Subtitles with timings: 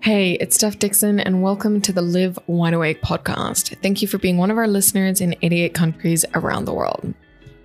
[0.00, 3.76] Hey, it's Steph Dickson, and welcome to the Live Wide Awake podcast.
[3.82, 7.14] Thank you for being one of our listeners in 88 countries around the world.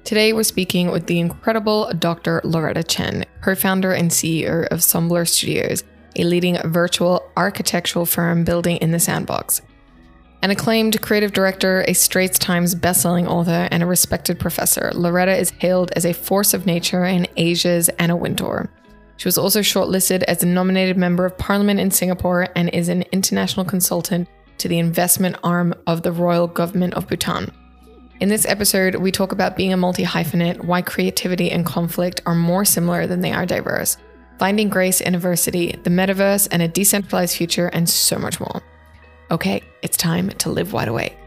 [0.04, 2.42] Today, we're speaking with the incredible Dr.
[2.44, 5.84] Loretta Chen, co founder and CEO of Smobler Studios,
[6.16, 9.62] a leading virtual architectural firm building in the sandbox.
[10.42, 15.52] An acclaimed creative director, a Straits Times bestselling author, and a respected professor, Loretta is
[15.52, 18.72] hailed as a force of nature in Asia's Anna Wintour.
[19.18, 23.04] She was also shortlisted as a nominated member of parliament in Singapore and is an
[23.12, 24.28] international consultant
[24.58, 27.52] to the investment arm of the Royal Government of Bhutan.
[28.20, 32.36] In this episode, we talk about being a multi hyphenate, why creativity and conflict are
[32.36, 33.98] more similar than they are diverse,
[34.40, 38.62] finding grace in adversity, the metaverse, and a decentralized future, and so much more.
[39.32, 41.18] Okay, it's time to live wide awake.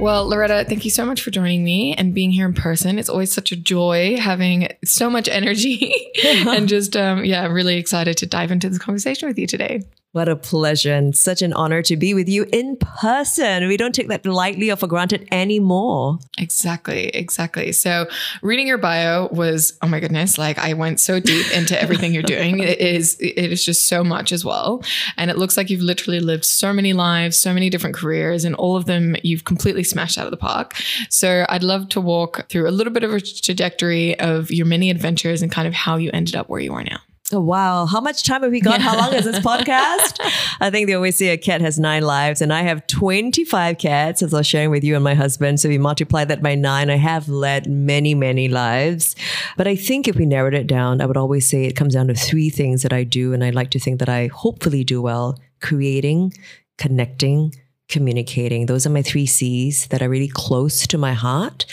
[0.00, 2.98] Well, Loretta, thank you so much for joining me and being here in person.
[2.98, 8.16] It's always such a joy having so much energy and just, um, yeah, really excited
[8.18, 9.82] to dive into this conversation with you today.
[10.14, 13.66] What a pleasure and such an honor to be with you in person.
[13.66, 16.20] We don't take that lightly or for granted anymore.
[16.38, 17.72] Exactly, exactly.
[17.72, 18.06] So,
[18.40, 22.22] reading your bio was, oh my goodness, like I went so deep into everything you're
[22.22, 22.60] doing.
[22.60, 24.84] It is it is just so much as well.
[25.16, 28.54] And it looks like you've literally lived so many lives, so many different careers, and
[28.54, 30.74] all of them you've completely smashed out of the park.
[31.10, 34.90] So, I'd love to walk through a little bit of a trajectory of your many
[34.90, 37.00] adventures and kind of how you ended up where you are now.
[37.34, 37.84] Oh, wow.
[37.86, 38.80] How much time have we got?
[38.80, 40.20] How long is this podcast?
[40.60, 44.22] I think they always say a cat has nine lives, and I have 25 cats,
[44.22, 45.58] as I was sharing with you and my husband.
[45.58, 46.90] So we multiply that by nine.
[46.90, 49.16] I have led many, many lives.
[49.56, 52.06] But I think if we narrowed it down, I would always say it comes down
[52.06, 53.32] to three things that I do.
[53.32, 56.32] And I like to think that I hopefully do well creating,
[56.78, 57.52] connecting,
[57.88, 58.66] communicating.
[58.66, 61.66] Those are my three C's that are really close to my heart.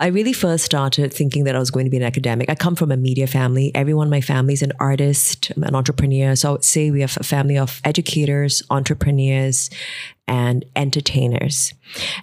[0.00, 2.48] I really first started thinking that I was going to be an academic.
[2.48, 3.70] I come from a media family.
[3.74, 6.34] Everyone in my family is an artist, an entrepreneur.
[6.36, 9.70] So I would say we have a family of educators, entrepreneurs,
[10.28, 11.72] and entertainers.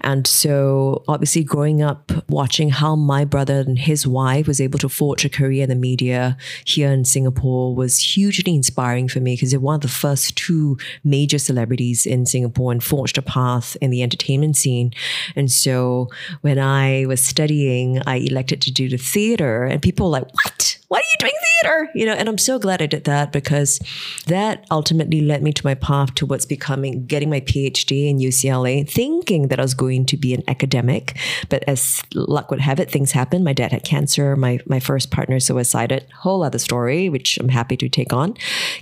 [0.01, 4.89] And so, obviously, growing up watching how my brother and his wife was able to
[4.89, 9.51] forge a career in the media here in Singapore was hugely inspiring for me because
[9.51, 13.89] they're one of the first two major celebrities in Singapore and forged a path in
[13.89, 14.93] the entertainment scene.
[15.35, 16.09] And so,
[16.41, 20.74] when I was studying, I elected to do the theater, and people were like, What?
[20.88, 21.90] Why are you doing theater?
[21.96, 23.79] You know, and I'm so glad I did that because
[24.28, 28.88] that ultimately led me to my path to what's becoming, getting my PhD in UCLA,
[28.88, 31.18] thinking that I was going to be an academic.
[31.50, 33.44] But as luck would have it, things happened.
[33.44, 34.35] My dad had cancer.
[34.35, 36.06] My, my first partner suicided.
[36.19, 38.35] Whole other story, which I'm happy to take on.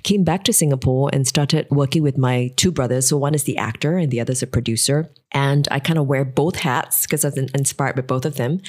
[0.03, 3.07] Came back to Singapore and started working with my two brothers.
[3.07, 5.09] So one is the actor and the other is a producer.
[5.33, 8.61] And I kind of wear both hats because I was inspired by both of them.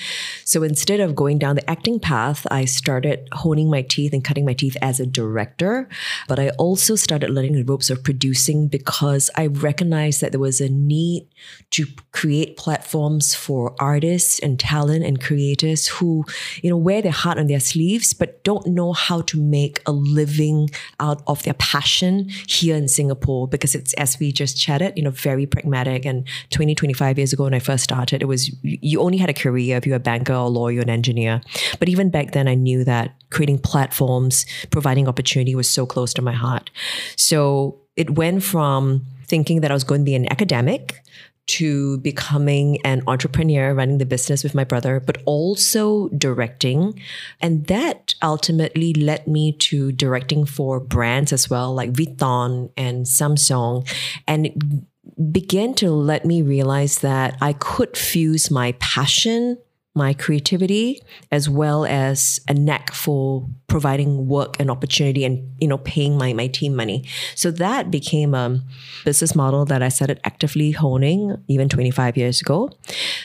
[0.44, 4.44] So instead of going down the acting path, I started honing my teeth and cutting
[4.44, 5.88] my teeth as a director.
[6.28, 10.60] But I also started learning the ropes of producing because I recognized that there was
[10.60, 11.28] a need
[11.70, 16.24] to create platforms for artists and talent and creators who,
[16.62, 19.92] you know, wear their heart on their sleeves, but don't know how to make a
[19.92, 20.70] living
[21.00, 25.10] out of their passion here in Singapore because it's, as we just chatted, you know,
[25.10, 29.18] very pragmatic and 20, 25 years ago when I first started, it was you only
[29.18, 31.42] had a career if you were a banker or lawyer, an engineer.
[31.78, 36.22] But even back then, I knew that creating platforms, providing opportunity was so close to
[36.22, 36.70] my heart.
[37.16, 41.00] So it went from thinking that I was going to be an academic
[41.46, 46.98] to becoming an entrepreneur, running the business with my brother, but also directing.
[47.40, 53.86] And that ultimately led me to directing for brands as well, like Vuitton and Samsung.
[54.26, 54.86] And
[55.30, 59.58] began to let me realize that I could fuse my passion
[59.94, 61.00] my creativity
[61.30, 66.32] as well as a knack for providing work and opportunity and you know paying my,
[66.32, 67.04] my team money.
[67.36, 68.60] So that became a
[69.04, 72.70] business model that i started actively honing even 25 years ago.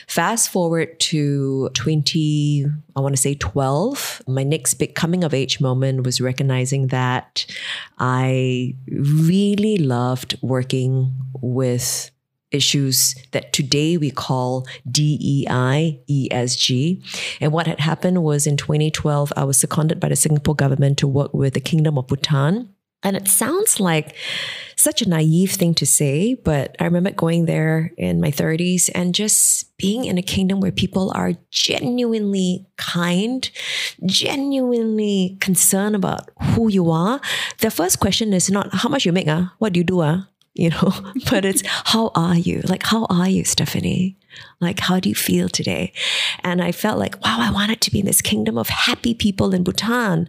[0.06, 2.66] Fast forward to 20
[2.96, 7.46] i want to say 12 my next big coming of age moment was recognizing that
[7.98, 12.10] i really loved working with
[12.50, 17.38] issues that today we call DEI, ESG.
[17.40, 21.08] And what had happened was in 2012, I was seconded by the Singapore government to
[21.08, 22.74] work with the Kingdom of Bhutan.
[23.02, 24.14] And it sounds like
[24.76, 29.14] such a naive thing to say, but I remember going there in my 30s and
[29.14, 33.50] just being in a kingdom where people are genuinely kind,
[34.04, 37.20] genuinely concerned about who you are.
[37.58, 39.46] The first question is not how much you make, uh?
[39.58, 40.00] what do you do?
[40.00, 40.22] Uh?
[40.60, 40.92] You know,
[41.30, 42.60] but it's how are you?
[42.64, 44.16] Like, how are you, Stephanie?
[44.60, 45.92] Like, how do you feel today?
[46.40, 49.54] And I felt like, wow, I wanted to be in this kingdom of happy people
[49.54, 50.28] in Bhutan.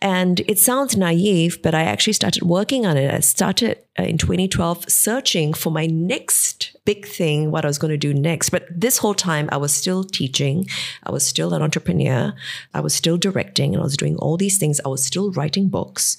[0.00, 3.12] And it sounds naive, but I actually started working on it.
[3.12, 7.90] I started uh, in 2012 searching for my next big thing, what I was going
[7.90, 8.50] to do next.
[8.50, 10.66] But this whole time, I was still teaching,
[11.02, 12.34] I was still an entrepreneur,
[12.72, 14.80] I was still directing, and I was doing all these things.
[14.84, 16.16] I was still writing books.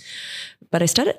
[0.69, 1.15] But I started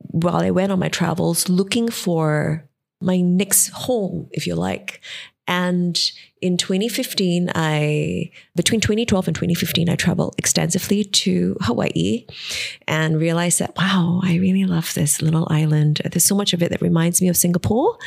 [0.00, 2.68] while I went on my travels looking for
[3.00, 5.00] my next home, if you like.
[5.46, 5.98] And
[6.40, 12.26] in 2015, I, between 2012 and 2015, I traveled extensively to Hawaii
[12.86, 16.02] and realized that, wow, I really love this little island.
[16.08, 17.98] There's so much of it that reminds me of Singapore,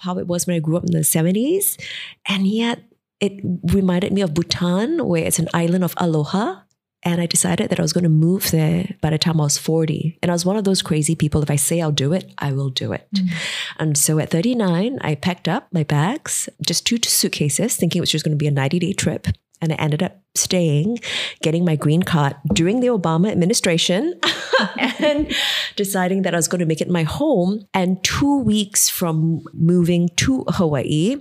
[0.00, 1.80] how it was when I grew up in the 70s.
[2.26, 2.82] And yet,
[3.20, 3.40] it
[3.72, 6.62] reminded me of Bhutan, where it's an island of aloha
[7.02, 9.56] and I decided that I was going to move there by the time I was
[9.56, 10.18] 40.
[10.22, 11.42] And I was one of those crazy people.
[11.42, 13.08] If I say I'll do it, I will do it.
[13.14, 13.32] Mm.
[13.78, 18.10] And so at 39, I packed up my bags, just two suitcases, thinking it was
[18.10, 19.28] just going to be a 90 day trip.
[19.62, 20.98] And I ended up staying,
[21.42, 24.18] getting my green card during the Obama administration,
[24.78, 25.34] and
[25.76, 27.66] deciding that I was going to make it my home.
[27.74, 31.16] And two weeks from moving to Hawaii,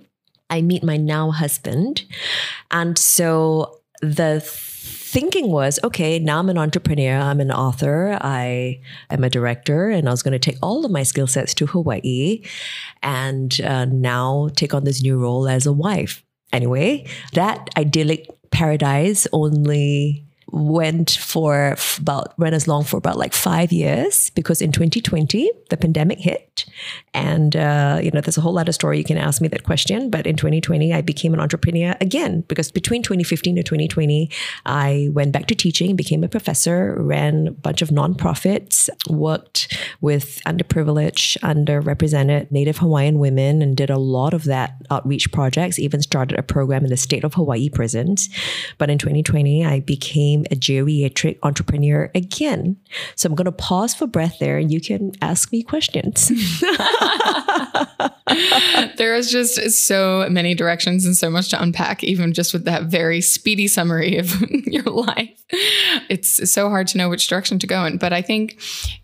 [0.49, 2.03] I meet my now husband.
[2.71, 4.41] And so the
[4.89, 10.07] thinking was, okay, now I'm an entrepreneur, I'm an author, I am a director, and
[10.07, 12.43] I was going to take all of my skill sets to Hawaii
[13.01, 16.23] and uh, now take on this new role as a wife.
[16.51, 23.71] Anyway, that idyllic paradise only went for about went as long for about like five
[23.71, 26.65] years because in 2020 the pandemic hit.
[27.13, 29.63] And uh, you know there's a whole lot of story you can ask me that
[29.63, 30.09] question.
[30.09, 34.29] But in 2020 i became an entrepreneur again because between 2015 and 2020
[34.65, 40.41] i went back to teaching became a professor ran a bunch of nonprofits worked with
[40.45, 46.37] underprivileged underrepresented native hawaiian women and did a lot of that outreach projects even started
[46.37, 48.29] a program in the state of hawaii prisons.
[48.77, 52.77] But in 2020 i became became a geriatric entrepreneur again.
[53.15, 56.29] So I'm going to pause for breath there and you can ask me questions.
[58.97, 62.83] there is just so many directions and so much to unpack, even just with that
[62.83, 65.43] very speedy summary of your life.
[66.09, 67.97] It's so hard to know which direction to go in.
[67.97, 68.59] But I think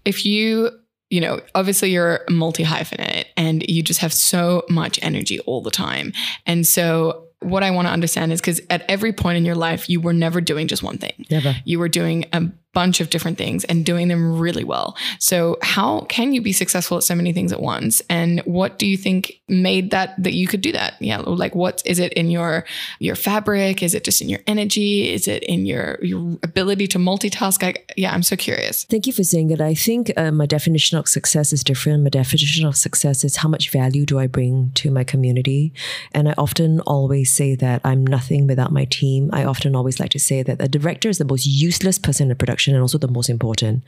[0.05, 0.71] if you
[1.11, 5.69] you know, obviously you're multi hyphenate and you just have so much energy all the
[5.69, 6.11] time.
[6.47, 9.89] And so what I want to understand is because at every point in your life,
[9.89, 11.25] you were never doing just one thing.
[11.29, 11.55] Never.
[11.65, 12.43] You were doing a
[12.75, 14.95] bunch of different things and doing them really well.
[15.17, 18.01] So how can you be successful at so many things at once?
[18.09, 20.93] And what do you think made that that you could do that?
[20.99, 22.65] Yeah, like what is it in your
[22.99, 23.81] your fabric?
[23.81, 25.11] Is it just in your energy?
[25.11, 27.63] Is it in your your ability to multitask?
[27.63, 28.83] I, yeah, I'm so curious.
[28.83, 29.61] Thank you for saying that.
[29.61, 32.03] I think uh, my definition of success is different.
[32.03, 35.71] My definition of success is how much value do I bring to my community?
[36.11, 39.29] And I often always say that I'm nothing without my team.
[39.31, 42.37] I often always like to say that a director is the most useless person in
[42.37, 43.83] production and also the most important.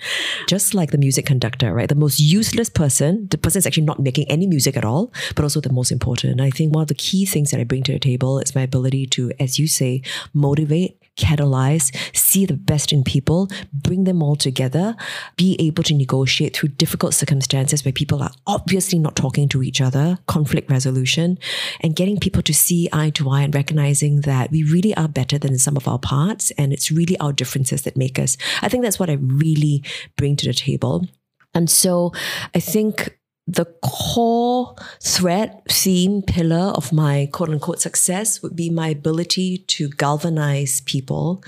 [0.48, 1.90] Just like the music conductor, right?
[1.90, 5.44] The most useless person, the person is actually not making any music at all, but
[5.44, 6.42] also the most important.
[6.42, 8.62] I think one of the key things that I bring to the table is my
[8.62, 10.02] ability to, as you say,
[10.34, 14.96] motivate, catalyze, see the best in people, bring them all together,
[15.36, 19.82] be able to negotiate through difficult circumstances where people are obviously not talking to each
[19.82, 21.38] other, conflict resolution,
[21.82, 25.38] and getting people to see eye to eye and recognizing that we really are better
[25.38, 28.38] than some of our parts and it's really our differences that make us.
[28.62, 29.84] I think that's what I really
[30.16, 31.08] bring to the table.
[31.54, 32.14] And so
[32.54, 38.90] I think the core thread, theme, pillar of my quote unquote success would be my
[38.90, 41.44] ability to galvanize people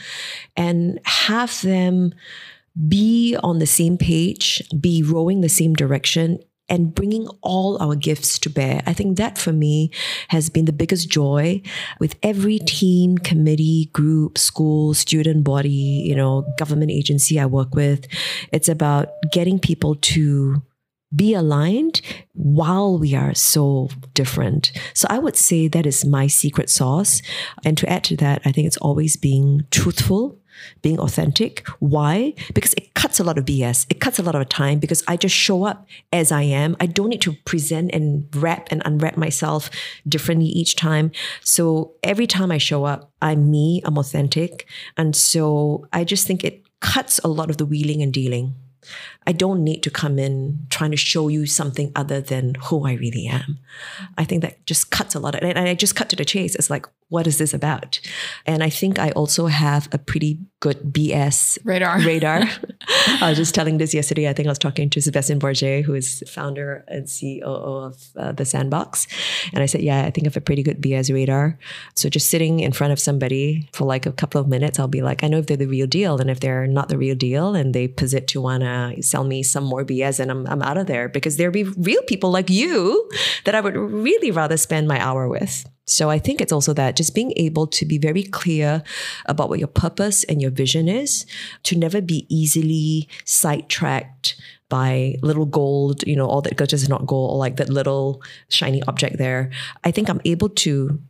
[0.56, 2.14] and have them
[2.88, 6.40] be on the same page, be rowing the same direction,
[6.70, 8.82] and bringing all our gifts to bear.
[8.86, 9.92] I think that for me
[10.30, 11.62] has been the biggest joy
[12.00, 18.08] with every team, committee, group, school, student body, you know, government agency I work with.
[18.54, 20.62] It's about getting people to
[21.16, 22.02] be aligned
[22.34, 24.72] while we are so different.
[24.94, 27.22] So I would say that is my secret sauce.
[27.66, 30.38] And to add to that, I think it's always being truthful,
[30.82, 31.68] being authentic.
[31.80, 32.34] Why?
[32.54, 33.88] Because it cuts a lot of BS.
[33.90, 36.78] It cuts a lot of time because I just show up as I am.
[36.80, 39.70] I don't need to present and wrap and unwrap myself
[40.08, 41.12] differently each time.
[41.42, 44.68] So every time I show up, I'm me, I'm authentic.
[44.96, 48.54] And so I just think it cuts a lot of the wheeling and dealing.
[49.28, 52.94] I don't need to come in trying to show you something other than who I
[52.94, 53.60] really am.
[54.18, 55.36] I think that just cuts a lot.
[55.36, 56.56] Of, and I just cut to the chase.
[56.56, 58.00] It's like, what is this about?
[58.46, 62.00] And I think I also have a pretty good BS radar.
[62.06, 62.44] Radar.
[63.22, 64.30] I was just telling this yesterday.
[64.30, 68.32] I think I was talking to Sebastien Borget, who is founder and CEO of uh,
[68.32, 69.08] the Sandbox,
[69.54, 71.58] and I said, "Yeah, I think I have a pretty good BS radar."
[71.96, 75.02] So just sitting in front of somebody for like a couple of minutes, I'll be
[75.02, 77.56] like, "I know if they're the real deal, and if they're not the real deal,
[77.56, 80.88] and they posit to wanna sell me some more BS, and I'm I'm out of
[80.88, 83.10] there because there'll be real people like you
[83.46, 86.96] that I would really rather spend my hour with." So I think it's also that
[86.96, 88.84] just being able to be very clear
[89.26, 91.26] about what your purpose and your vision is,
[91.64, 97.08] to never be easily sidetracked by little gold, you know, all that glitters is not
[97.08, 99.50] gold, or like that little shiny object there.
[99.84, 101.02] I think I'm able to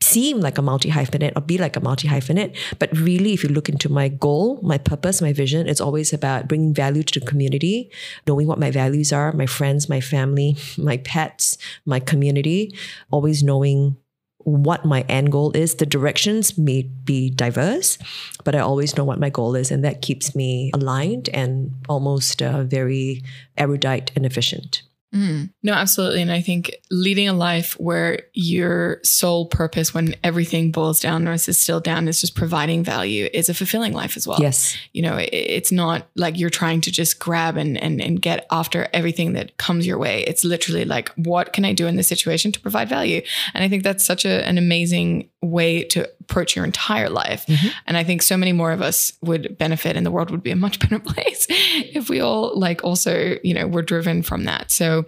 [0.00, 2.56] seem like a multi hyphenate or be like a multi hyphenate.
[2.78, 6.48] But really, if you look into my goal, my purpose, my vision, it's always about
[6.48, 7.90] bringing value to the community,
[8.26, 12.74] knowing what my values are, my friends, my family, my pets, my community,
[13.10, 13.96] always knowing
[14.44, 15.74] what my end goal is.
[15.74, 17.98] The directions may be diverse,
[18.44, 22.42] but I always know what my goal is, and that keeps me aligned and almost
[22.42, 23.22] uh, very
[23.58, 24.82] erudite and efficient.
[25.14, 25.50] Mm.
[25.62, 26.22] No, absolutely.
[26.22, 31.32] And I think leading a life where your sole purpose, when everything boils down or
[31.32, 34.38] is still down, is just providing value, is a fulfilling life as well.
[34.40, 34.76] Yes.
[34.92, 38.46] You know, it, it's not like you're trying to just grab and, and, and get
[38.50, 40.24] after everything that comes your way.
[40.24, 43.22] It's literally like, what can I do in this situation to provide value?
[43.54, 47.46] And I think that's such a, an amazing way to approach your entire life.
[47.46, 47.68] Mm-hmm.
[47.86, 50.50] And I think so many more of us would benefit and the world would be
[50.50, 54.70] a much better place if we all like also, you know, were driven from that.
[54.70, 55.04] So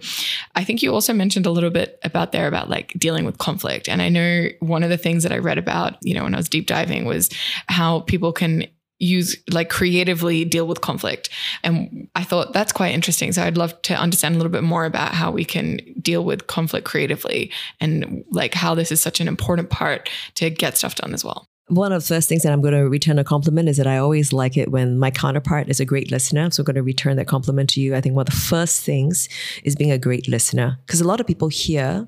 [0.55, 3.89] I think you also mentioned a little bit about there about like dealing with conflict.
[3.89, 6.37] And I know one of the things that I read about, you know, when I
[6.37, 7.29] was deep diving was
[7.67, 8.67] how people can
[8.99, 11.29] use like creatively deal with conflict
[11.63, 14.85] and i thought that's quite interesting so i'd love to understand a little bit more
[14.85, 19.27] about how we can deal with conflict creatively and like how this is such an
[19.27, 22.61] important part to get stuff done as well one of the first things that I'm
[22.61, 25.81] going to return a compliment is that I always like it when my counterpart is
[25.81, 26.49] a great listener.
[26.49, 27.93] So I'm going to return that compliment to you.
[27.93, 29.27] I think one of the first things
[29.65, 32.07] is being a great listener because a lot of people hear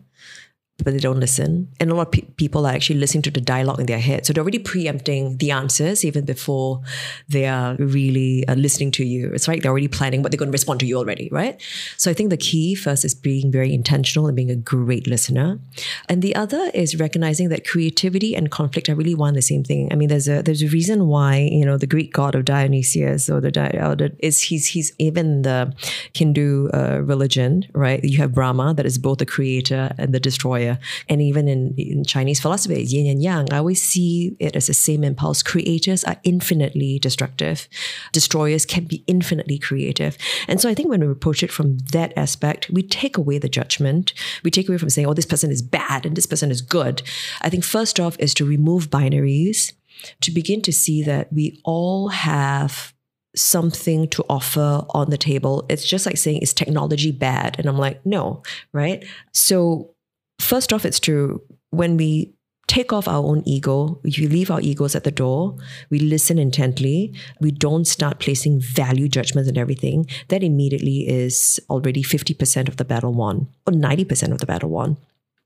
[0.84, 1.68] but they don't listen.
[1.80, 4.26] And a lot of pe- people are actually listening to the dialogue in their head.
[4.26, 6.82] So they're already preempting the answers even before
[7.28, 9.32] they are really uh, listening to you.
[9.34, 9.62] It's right.
[9.62, 11.62] They're already planning what they're going to respond to you already, right?
[11.98, 15.60] So I think the key first is being very intentional and being a great listener.
[16.08, 19.90] And the other is recognizing that creativity and conflict are really one the same thing.
[19.92, 23.30] I mean, there's a there's a reason why, you know, the Greek god of Dionysius
[23.30, 23.50] or the,
[23.86, 25.74] or the is he's he's even the
[26.14, 28.04] Hindu uh, religion, right?
[28.04, 30.69] You have Brahma that is both the creator and the destroyer
[31.08, 34.74] and even in, in Chinese philosophy, yin and yang, I always see it as the
[34.74, 35.42] same impulse.
[35.42, 37.68] Creators are infinitely destructive.
[38.12, 40.18] Destroyers can be infinitely creative.
[40.48, 43.50] And so I think when we approach it from that aspect, we take away the
[43.50, 44.14] judgment.
[44.44, 47.02] We take away from saying, oh, this person is bad and this person is good.
[47.42, 49.74] I think first off is to remove binaries,
[50.22, 52.94] to begin to see that we all have
[53.36, 55.66] something to offer on the table.
[55.70, 57.58] It's just like saying, is technology bad?
[57.60, 59.06] And I'm like, no, right?
[59.34, 59.94] So
[60.40, 61.42] first off, it's true.
[61.72, 62.34] When we
[62.68, 65.58] take off our own ego, if we leave our egos at the door,
[65.90, 72.04] we listen intently, we don't start placing value judgments and everything, that immediately is already
[72.04, 74.98] 50% of the battle won, or 90% of the battle won.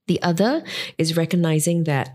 [0.07, 0.63] The other
[0.97, 2.13] is recognizing that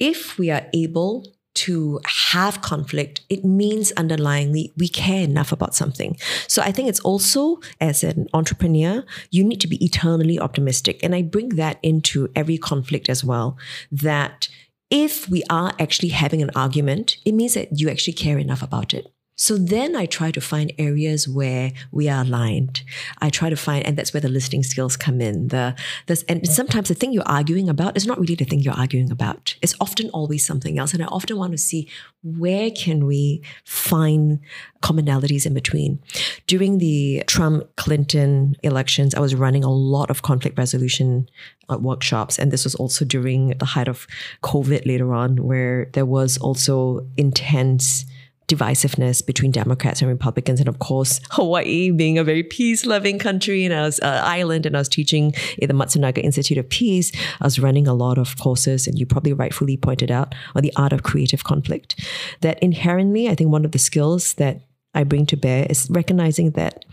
[0.00, 6.16] if we are able to have conflict, it means underlyingly we care enough about something.
[6.46, 11.02] So I think it's also, as an entrepreneur, you need to be eternally optimistic.
[11.02, 13.58] And I bring that into every conflict as well.
[13.90, 14.48] That
[14.90, 18.94] if we are actually having an argument, it means that you actually care enough about
[18.94, 19.12] it.
[19.40, 22.82] So then I try to find areas where we are aligned.
[23.22, 25.48] I try to find, and that's where the listening skills come in.
[25.48, 25.74] The,
[26.08, 29.10] the and sometimes the thing you're arguing about is not really the thing you're arguing
[29.10, 29.56] about.
[29.62, 30.92] It's often always something else.
[30.92, 31.88] And I often want to see
[32.22, 34.40] where can we find
[34.82, 36.00] commonalities in between.
[36.46, 41.30] During the Trump Clinton elections, I was running a lot of conflict resolution
[41.70, 42.38] uh, workshops.
[42.38, 44.06] And this was also during the height of
[44.42, 48.04] COVID later on, where there was also intense
[48.50, 50.60] divisiveness between Democrats and Republicans.
[50.60, 54.66] And of course, Hawaii being a very peace loving country and I was uh, island
[54.66, 57.12] and I was teaching at the Matsunaga Institute of Peace.
[57.40, 60.72] I was running a lot of courses and you probably rightfully pointed out on the
[60.76, 61.94] art of creative conflict.
[62.40, 64.62] That inherently, I think one of the skills that
[64.94, 66.84] I bring to bear is recognizing that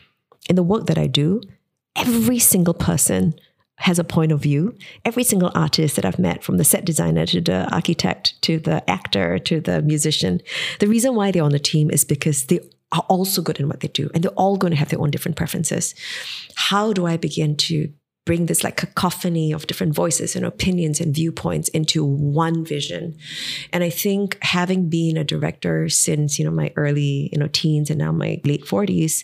[0.49, 1.41] in the work that I do,
[1.95, 3.33] every single person
[3.77, 4.75] has a point of view.
[5.05, 8.87] Every single artist that I've met, from the set designer to the architect to the
[8.89, 10.41] actor to the musician,
[10.79, 12.59] the reason why they're on the team is because they
[12.91, 15.11] are also good in what they do and they're all going to have their own
[15.11, 15.93] different preferences.
[16.55, 17.91] How do I begin to
[18.27, 23.15] bring this like cacophony of different voices and opinions and viewpoints into one vision.
[23.71, 27.89] And I think having been a director since, you know, my early, you know, teens
[27.89, 29.23] and now my late 40s,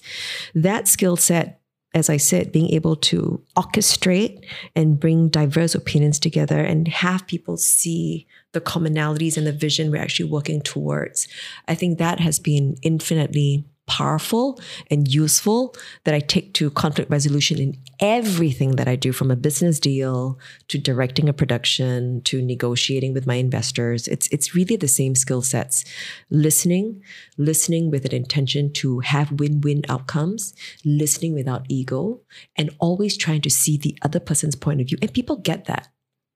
[0.55, 1.59] that skill set
[1.93, 4.43] as I said, being able to orchestrate
[4.75, 10.01] and bring diverse opinions together and have people see the commonalities and the vision we're
[10.01, 11.27] actually working towards.
[11.67, 14.59] I think that has been infinitely powerful
[14.89, 15.75] and useful
[16.05, 20.39] that I take to conflict resolution in everything that I do from a business deal
[20.69, 24.07] to directing a production to negotiating with my investors.
[24.07, 25.83] It's it's really the same skill sets.
[26.29, 27.01] Listening,
[27.37, 30.53] listening with an intention to have win-win outcomes,
[30.85, 32.21] listening without ego,
[32.55, 34.97] and always trying to see the other person's point of view.
[35.01, 35.89] And people get that.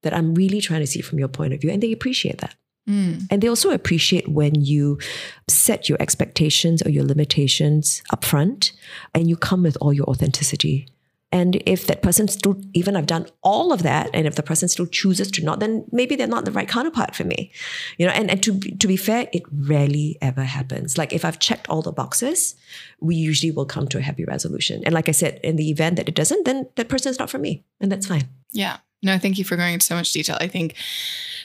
[0.04, 2.56] That I'm really trying to see from your point of view, and they appreciate that.
[2.88, 3.28] Mm.
[3.30, 4.98] And they also appreciate when you
[5.48, 8.72] set your expectations or your limitations upfront
[9.14, 10.88] and you come with all your authenticity.
[11.30, 14.70] And if that person still, even I've done all of that, and if the person
[14.70, 17.52] still chooses to not, then maybe they're not the right counterpart for me.
[17.98, 20.98] You know, and, and to, to be fair, it rarely ever happens.
[20.98, 22.56] Like if I've checked all the boxes,
[23.02, 24.84] we usually will come to a happy resolution.
[24.86, 27.30] And like I said, in the event that it doesn't, then that person is not
[27.30, 27.66] for me.
[27.82, 28.30] And that's fine.
[28.54, 28.78] Yeah.
[29.04, 30.38] No, thank you for going into so much detail.
[30.40, 30.76] I think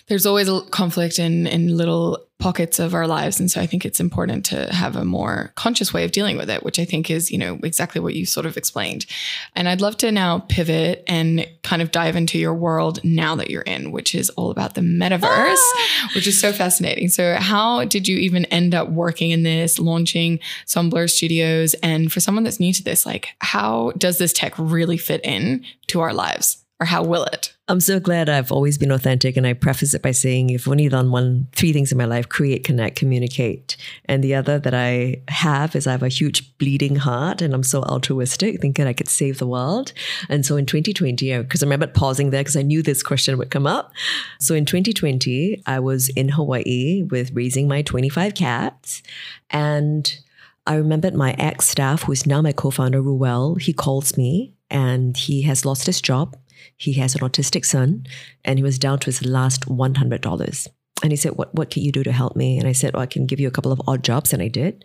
[0.08, 3.38] there's always a conflict in in little pockets of our lives.
[3.38, 6.50] And so i think it's important to have a more conscious way of dealing with
[6.50, 9.06] it which i think is you know exactly what you sort of explained.
[9.54, 13.48] And i'd love to now pivot and kind of dive into your world now that
[13.48, 16.10] you're in which is all about the metaverse ah!
[16.14, 17.08] which is so fascinating.
[17.08, 21.74] So how did you even end up working in this launching Smobler Studios?
[21.74, 25.64] And for someone that's new to this like how does this tech really fit in
[25.88, 26.58] to our lives?
[26.80, 27.51] Or how will it?
[27.68, 29.36] I'm so glad I've always been authentic.
[29.36, 32.28] And I preface it by saying, if only done one, three things in my life
[32.28, 33.76] create, connect, communicate.
[34.06, 37.62] And the other that I have is I have a huge bleeding heart and I'm
[37.62, 39.92] so altruistic, thinking I could save the world.
[40.28, 43.50] And so in 2020, because I remember pausing there because I knew this question would
[43.50, 43.92] come up.
[44.40, 49.04] So in 2020, I was in Hawaii with raising my 25 cats.
[49.50, 50.18] And
[50.66, 54.52] I remembered my ex staff, who is now my co founder, Ruel, he calls me
[54.68, 56.36] and he has lost his job
[56.76, 58.06] he has an autistic son
[58.44, 60.68] and he was down to his last $100.
[61.02, 62.58] And he said, what, what can you do to help me?
[62.58, 64.32] And I said, well, I can give you a couple of odd jobs.
[64.32, 64.84] And I did.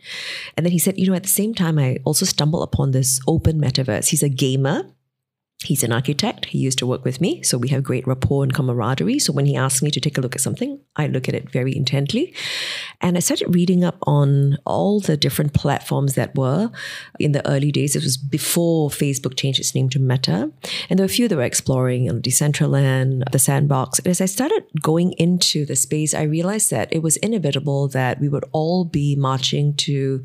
[0.55, 3.19] And then he said, you know, at the same time, I also stumbled upon this
[3.27, 4.07] open metaverse.
[4.07, 4.83] He's a gamer
[5.63, 6.45] He's an architect.
[6.45, 7.41] He used to work with me.
[7.41, 9.17] So we have great rapport and camaraderie.
[9.17, 11.49] So when he asks me to take a look at something, I look at it
[11.49, 12.35] very intently.
[13.01, 16.69] And I started reading up on all the different platforms that were
[17.19, 17.95] in the early days.
[17.95, 20.51] It was before Facebook changed its name to Meta.
[20.91, 23.97] And there were a few that were exploring Decentraland, the sandbox.
[23.97, 28.21] And as I started going into the space, I realized that it was inevitable that
[28.21, 30.21] we would all be marching to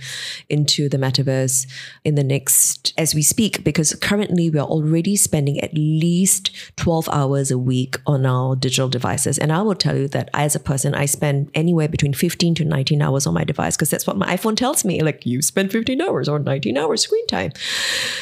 [0.50, 1.66] into the metaverse
[2.04, 7.08] in the next as we speak, because currently we are already spending at least 12
[7.10, 9.38] hours a week on our digital devices.
[9.38, 12.64] And I will tell you that as a person, I spend anywhere between 15 to
[12.64, 15.02] 19 hours on my device because that's what my iPhone tells me.
[15.02, 17.52] Like you spend 15 hours or 19 hours screen time.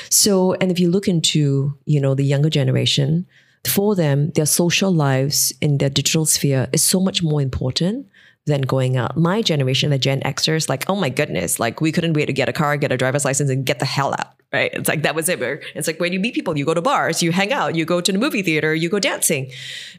[0.09, 3.27] So, and if you look into, you know, the younger generation,
[3.67, 8.07] for them, their social lives in their digital sphere is so much more important
[8.47, 9.17] than going out.
[9.17, 12.49] My generation, the Gen Xers, like, oh my goodness, like we couldn't wait to get
[12.49, 14.71] a car, get a driver's license, and get the hell out right?
[14.75, 15.41] It's like that was it.
[15.75, 18.01] It's like when you meet people, you go to bars, you hang out, you go
[18.01, 19.51] to the movie theater, you go dancing.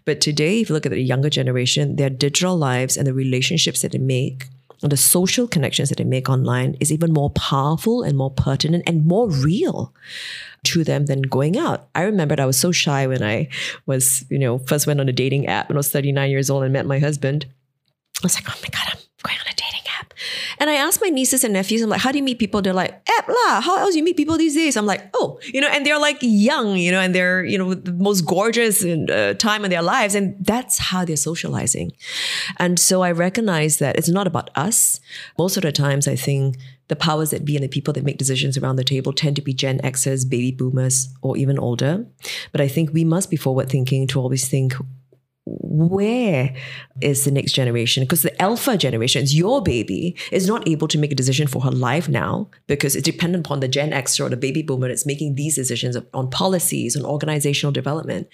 [0.05, 3.81] But today, if you look at the younger generation, their digital lives and the relationships
[3.81, 4.47] that they make
[4.83, 8.83] and the social connections that they make online is even more powerful and more pertinent
[8.87, 9.93] and more real
[10.63, 11.87] to them than going out.
[11.95, 13.49] I remembered I was so shy when I
[13.85, 16.63] was, you know, first went on a dating app when I was 39 years old
[16.63, 17.45] and met my husband.
[17.45, 19.70] I was like, oh my God, I'm going on a app.
[20.59, 22.61] And I asked my nieces and nephews, I'm like, how do you meet people?
[22.61, 23.61] They're like, app lah.
[23.61, 24.77] How else you meet people these days?
[24.77, 27.73] I'm like, oh, you know, and they're like young, you know, and they're, you know,
[27.73, 30.15] the most gorgeous uh, time in their lives.
[30.15, 31.91] And that's how they're socializing.
[32.57, 34.99] And so I recognize that it's not about us.
[35.37, 36.57] Most of the times, I think
[36.87, 39.41] the powers that be and the people that make decisions around the table tend to
[39.41, 42.05] be Gen Xers, baby boomers, or even older.
[42.51, 44.73] But I think we must be forward thinking to always think
[45.45, 46.53] where
[47.01, 48.03] is the next generation?
[48.03, 51.63] Because the alpha generation is your baby is not able to make a decision for
[51.63, 55.05] her life now because it's dependent upon the Gen X or the baby boomer that's
[55.05, 58.27] making these decisions on policies, on organizational development,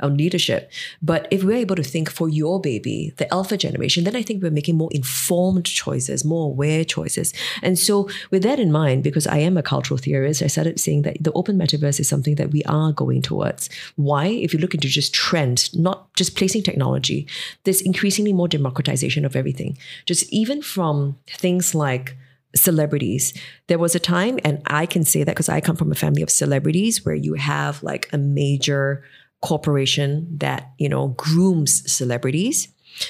[0.00, 0.72] on leadership.
[1.02, 4.42] But if we're able to think for your baby, the alpha generation, then I think
[4.42, 7.34] we're making more informed choices, more aware choices.
[7.62, 11.02] And so, with that in mind, because I am a cultural theorist, I started saying
[11.02, 13.68] that the open metaverse is something that we are going towards.
[13.96, 14.26] Why?
[14.26, 17.28] If you look into just trends, not just placing technology,
[17.64, 19.78] there's increasingly more democratization of everything.
[20.06, 22.16] Just even from things like
[22.56, 23.34] celebrities.
[23.66, 26.22] There was a time, and I can say that because I come from a family
[26.22, 29.04] of celebrities where you have like a major
[29.42, 32.68] corporation that, you know, grooms celebrities.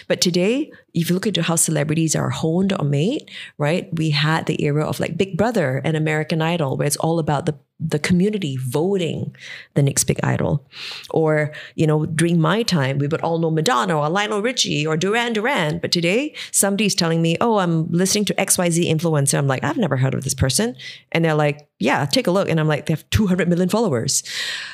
[0.09, 3.89] But today, if you look into how celebrities are honed or made, right?
[3.93, 7.45] We had the era of like Big Brother and American Idol, where it's all about
[7.45, 9.35] the the community voting
[9.75, 10.67] the next big idol.
[11.11, 14.97] Or, you know, during my time, we would all know Madonna or Lionel Richie or
[14.97, 15.79] Duran Duran.
[15.79, 19.37] But today, somebody's telling me, oh, I'm listening to XYZ influencer.
[19.37, 20.77] I'm like, I've never heard of this person.
[21.13, 22.49] And they're like, yeah, take a look.
[22.49, 24.23] And I'm like, they have 200 million followers.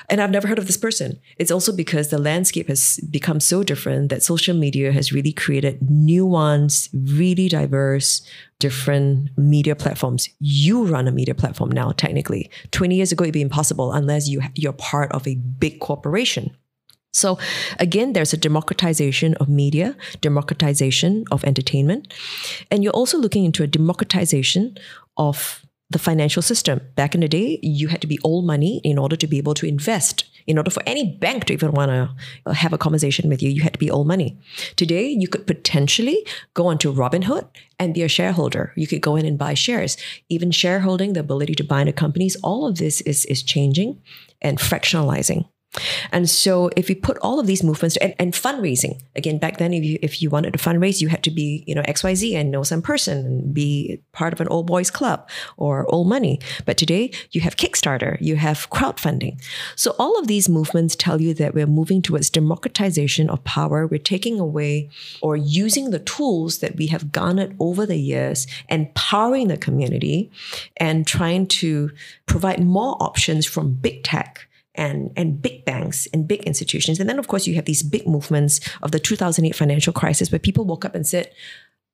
[0.09, 1.19] And I've never heard of this person.
[1.39, 5.81] It's also because the landscape has become so different that social media has really created
[5.81, 8.23] nuanced, really diverse,
[8.59, 10.29] different media platforms.
[10.41, 12.51] You run a media platform now, technically.
[12.71, 16.55] 20 years ago, it'd be impossible unless you, you're part of a big corporation.
[17.13, 17.39] So
[17.79, 22.13] again, there's a democratization of media, democratization of entertainment,
[22.71, 24.77] and you're also looking into a democratization
[25.17, 26.81] of the financial system.
[26.94, 29.55] Back in the day, you had to be old money in order to be able
[29.55, 30.24] to invest.
[30.46, 32.11] In order for any bank to even want to
[32.46, 34.38] uh, have a conversation with you, you had to be old money.
[34.76, 37.46] Today, you could potentially go onto Robinhood
[37.79, 38.72] and be a shareholder.
[38.76, 39.96] You could go in and buy shares.
[40.29, 44.00] Even shareholding, the ability to buy into companies, all of this is, is changing
[44.40, 45.46] and fractionalizing.
[46.11, 49.72] And so if you put all of these movements and, and, fundraising, again, back then,
[49.72, 52.50] if you, if you wanted to fundraise, you had to be, you know, XYZ and
[52.50, 56.40] know some person and be part of an old boys club or old money.
[56.64, 59.40] But today you have Kickstarter, you have crowdfunding.
[59.76, 63.87] So all of these movements tell you that we're moving towards democratization of power.
[63.87, 64.90] We're taking away
[65.22, 70.33] or using the tools that we have garnered over the years, empowering the community
[70.78, 71.90] and trying to
[72.26, 77.00] provide more options from big tech and, and big banks and big institutions.
[77.00, 80.38] And then, of course, you have these big movements of the 2008 financial crisis where
[80.38, 81.30] people woke up and said,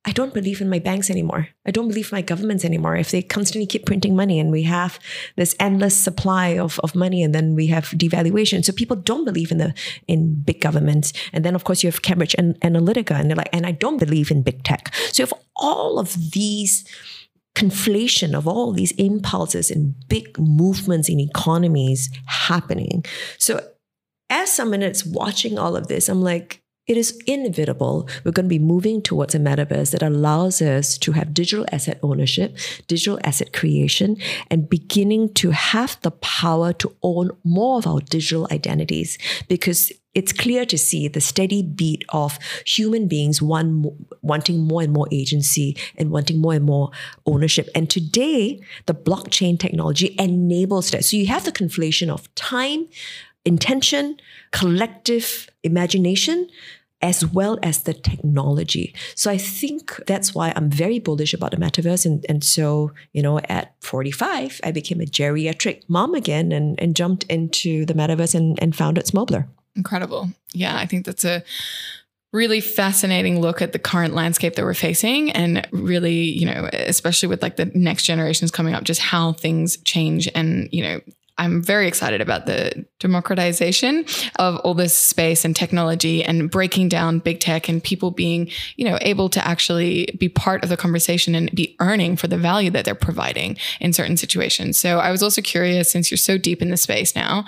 [0.08, 1.48] I don't believe in my banks anymore.
[1.66, 2.94] I don't believe my governments anymore.
[2.94, 5.00] If they constantly keep printing money and we have
[5.34, 8.64] this endless supply of, of money and then we have devaluation.
[8.64, 9.74] So people don't believe in the
[10.06, 11.12] in big governments.
[11.32, 13.98] And then of course you have Cambridge and Analytica and they're like, and I don't
[13.98, 14.94] believe in big tech.
[15.10, 16.84] So if all of these
[17.56, 23.04] conflation of all these impulses and big movements in economies happening.
[23.38, 23.66] So
[24.28, 28.08] as someone that's watching all of this, I'm like, it is inevitable.
[28.22, 31.98] We're going to be moving towards a metaverse that allows us to have digital asset
[32.02, 34.18] ownership, digital asset creation,
[34.50, 40.32] and beginning to have the power to own more of our digital identities because it's
[40.32, 43.84] clear to see the steady beat of human beings one,
[44.22, 46.90] wanting more and more agency and wanting more and more
[47.26, 47.68] ownership.
[47.74, 51.04] And today, the blockchain technology enables that.
[51.04, 52.88] So you have the conflation of time,
[53.44, 54.16] intention,
[54.52, 56.48] collective imagination,
[57.02, 58.94] as well as the technology.
[59.14, 62.06] So I think that's why I'm very bullish about the metaverse.
[62.06, 66.96] And, and so, you know, at 45, I became a geriatric mom again and, and
[66.96, 69.46] jumped into the metaverse and, and founded Smobler.
[69.76, 70.30] Incredible.
[70.52, 71.42] Yeah, I think that's a
[72.32, 77.28] really fascinating look at the current landscape that we're facing and really, you know, especially
[77.28, 81.00] with like the next generations coming up, just how things change and, you know,
[81.38, 84.06] I'm very excited about the democratization
[84.38, 88.88] of all this space and technology and breaking down big tech and people being, you
[88.88, 92.70] know, able to actually be part of the conversation and be earning for the value
[92.70, 94.78] that they're providing in certain situations.
[94.78, 97.44] So I was also curious since you're so deep in the space now,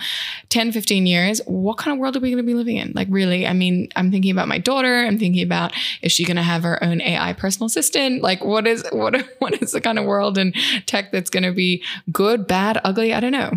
[0.51, 2.93] 10, 15 years, what kind of world are we going to be living in?
[2.95, 5.73] Like really, I mean, I'm thinking about my daughter, I'm thinking about
[6.03, 8.23] is she going to have her own AI personal assistant?
[8.23, 11.53] Like what is what what is the kind of world and tech that's going to
[11.53, 13.15] be good, bad, ugly?
[13.15, 13.53] I don't know.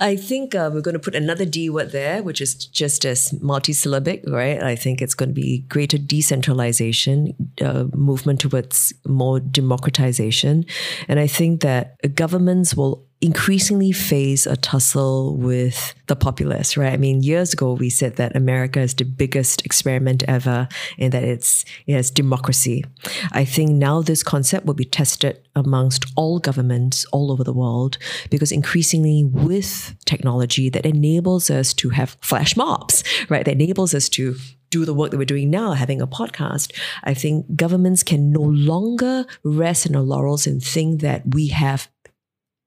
[0.00, 3.30] I think uh, we're going to put another D word there, which is just as
[3.42, 4.62] multisyllabic, right?
[4.62, 10.66] I think it's going to be greater decentralization, uh, movement towards more democratization.
[11.08, 16.92] And I think that governments will increasingly face a tussle with the populace, right?
[16.92, 21.24] I mean, years ago we said that America is the biggest experiment ever and that
[21.24, 22.84] it's it has democracy.
[23.32, 27.98] I think now this concept will be tested amongst all governments all over the world
[28.30, 33.44] because increasingly with technology that enables us to have flash mobs, right?
[33.44, 34.36] That enables us to
[34.70, 38.42] do the work that we're doing now, having a podcast, I think governments can no
[38.42, 41.88] longer rest in their laurels and think that we have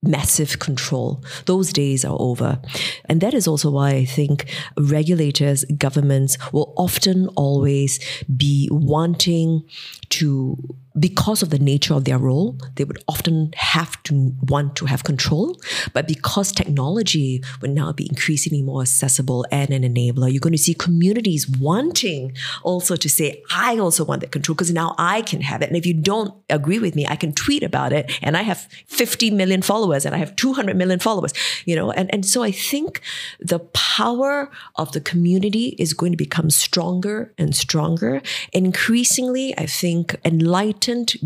[0.04, 1.24] massive control.
[1.46, 2.60] Those days are over.
[3.06, 4.46] And that is also why I think
[4.78, 9.64] regulators, governments will often always be wanting
[10.10, 10.58] to
[11.00, 15.04] because of the nature of their role, they would often have to want to have
[15.04, 15.58] control.
[15.94, 20.58] But because technology would now be increasingly more accessible and an enabler, you're going to
[20.58, 25.42] see communities wanting also to say, I also want that control because now I can
[25.42, 25.70] have it.
[25.70, 28.12] And if you don't agree with me, I can tweet about it.
[28.22, 31.34] And I have 50 million followers and I have 200 million followers,
[31.66, 31.92] you know?
[31.92, 33.02] And, and so I think
[33.40, 38.22] the power of the community is going to become stronger and stronger.
[38.52, 40.81] Increasingly, I think enlightened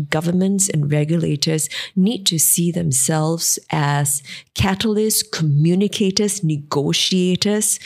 [0.08, 4.22] governments and regulators need to see themselves as
[4.54, 7.80] catalysts, communicators, negotiators,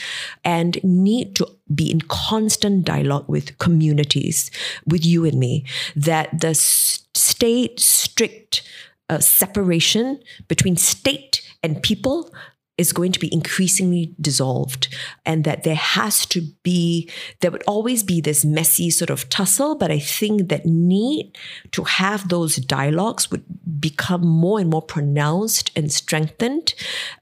[0.45, 4.51] and need to be in constant dialogue with communities,
[4.87, 8.63] with you and me, that the state strict
[9.09, 12.33] uh, separation between state and people
[12.81, 14.89] is going to be increasingly dissolved
[15.27, 17.09] and that there has to be
[17.41, 21.37] there would always be this messy sort of tussle but i think that need
[21.73, 23.45] to have those dialogues would
[23.81, 26.75] become more and more pronounced and strengthened.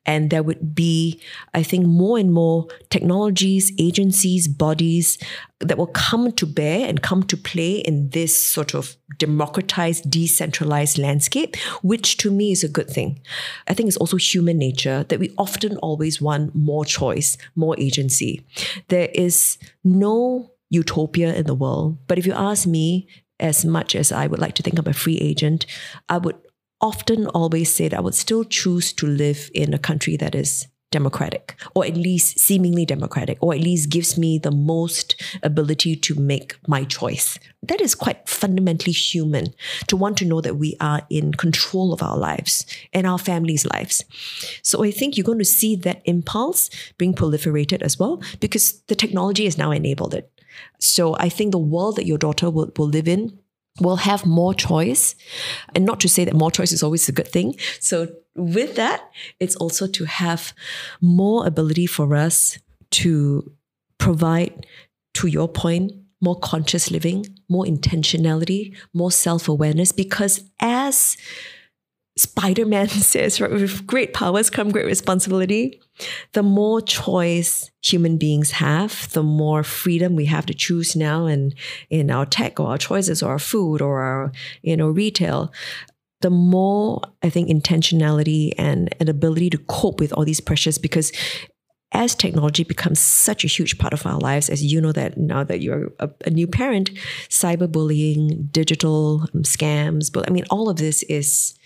[0.07, 1.21] And there would be
[1.55, 5.19] i think more and more technologies agencies bodies
[5.61, 10.99] that will come to bear and come to play in this sort of democratized, decentralized
[10.99, 13.21] landscape, which to me is a good thing.
[13.67, 18.47] I think it's also human nature that we often always want more choice, more agency.
[18.89, 21.99] There is no utopia in the world.
[22.07, 23.09] But if you ask me,
[23.41, 25.67] as much as I would like to think I'm a free agent,
[26.09, 26.37] I would
[26.81, 30.67] often always say that I would still choose to live in a country that is
[30.91, 36.15] democratic, or at least seemingly democratic, or at least gives me the most ability to
[36.15, 37.39] make my choice.
[37.63, 39.49] That is quite fundamentally human
[39.89, 43.67] to want to know that we are in control of our lives and our families'
[43.67, 44.05] lives.
[44.63, 48.95] So I think you're going to see that impulse being proliferated as well because the
[48.95, 50.31] technology has now enabled it.
[50.79, 53.39] So I think the world that your daughter will, will live in
[53.81, 55.15] will have more choice.
[55.75, 57.57] And not to say that more choice is always a good thing.
[57.81, 59.11] So with that,
[59.41, 60.53] it's also to have
[61.01, 62.59] more ability for us
[62.91, 63.53] to
[63.99, 64.67] provide,
[65.15, 69.93] to your point, more conscious living, more intentionality, more self awareness.
[69.93, 71.17] Because as
[72.19, 75.81] Spider Man says, right, with great powers come great responsibility.
[76.33, 81.55] The more choice human beings have, the more freedom we have to choose now and
[81.91, 85.53] in our tech or our choices or our food or our, you know, retail
[86.21, 91.13] the more I think intentionality and an ability to cope with all these pressures because
[91.93, 95.43] as technology becomes such a huge part of our lives, as you know that now
[95.43, 96.91] that you're a, a new parent,
[97.31, 101.58] cyberbullying, digital um, scams, but I mean, all of this is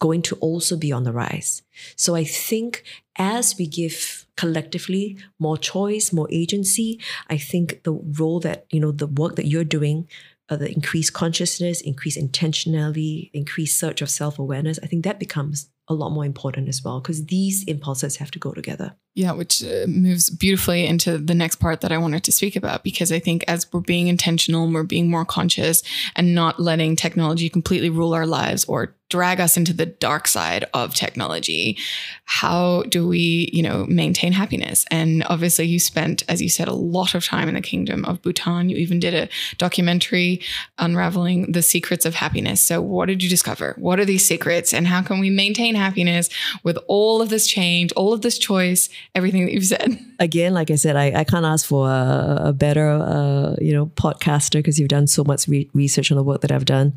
[0.00, 1.62] going to also be on the rise.
[1.94, 2.82] So I think
[3.16, 8.90] as we give collectively more choice, more agency, I think the role that, you know,
[8.90, 10.08] the work that you're doing
[10.50, 15.70] uh, the increased consciousness, increased intentionality, increased search of self awareness, I think that becomes
[15.88, 18.94] a lot more important as well because these impulses have to go together.
[19.14, 22.84] Yeah, which uh, moves beautifully into the next part that I wanted to speak about
[22.84, 25.82] because I think as we're being intentional we're being more conscious
[26.14, 30.64] and not letting technology completely rule our lives or drag us into the dark side
[30.72, 31.76] of technology
[32.24, 34.86] how do we you know maintain happiness?
[34.92, 38.22] And obviously you spent as you said a lot of time in the kingdom of
[38.22, 38.68] bhutan.
[38.68, 40.40] You even did a documentary
[40.78, 42.60] unraveling the secrets of happiness.
[42.60, 43.74] So what did you discover?
[43.76, 46.28] What are these secrets and how can we maintain happiness
[46.62, 49.98] with all of this change all of this choice everything that you've said.
[50.20, 53.86] Again like i said i, I can't ask for a, a better uh, you know
[53.86, 56.92] podcaster because you've done so much re- research on the work that i've done.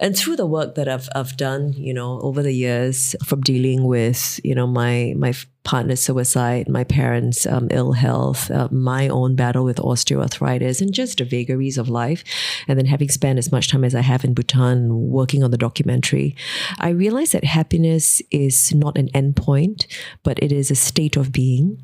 [0.00, 3.84] And through the work that i've, I've done you know, over the years from dealing
[3.84, 5.32] with, you know, my my
[5.66, 11.18] partner's suicide, my parents' um, ill health, uh, my own battle with osteoarthritis, and just
[11.18, 12.22] the vagaries of life.
[12.68, 15.58] And then having spent as much time as I have in Bhutan working on the
[15.58, 16.36] documentary,
[16.78, 19.86] I realized that happiness is not an endpoint,
[20.22, 21.82] but it is a state of being.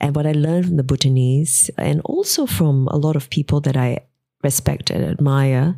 [0.00, 3.76] And what I learned from the Bhutanese, and also from a lot of people that
[3.76, 4.06] I
[4.44, 5.76] respect and admire,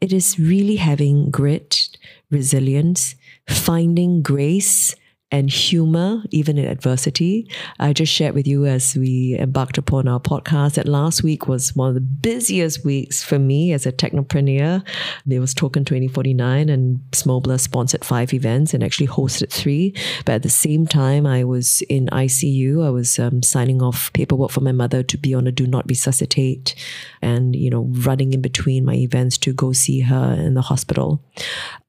[0.00, 1.88] it is really having grit,
[2.30, 3.16] resilience,
[3.48, 4.94] finding grace
[5.32, 7.48] and humor, even in adversity.
[7.80, 11.74] I just shared with you as we embarked upon our podcast that last week was
[11.74, 14.86] one of the busiest weeks for me as a technopreneur.
[15.24, 19.94] There was Token 2049 and Smobler sponsored five events and actually hosted three.
[20.26, 22.84] But at the same time, I was in ICU.
[22.84, 25.88] I was um, signing off paperwork for my mother to be on a do not
[25.88, 26.74] resuscitate
[27.22, 31.24] and, you know, running in between my events to go see her in the hospital.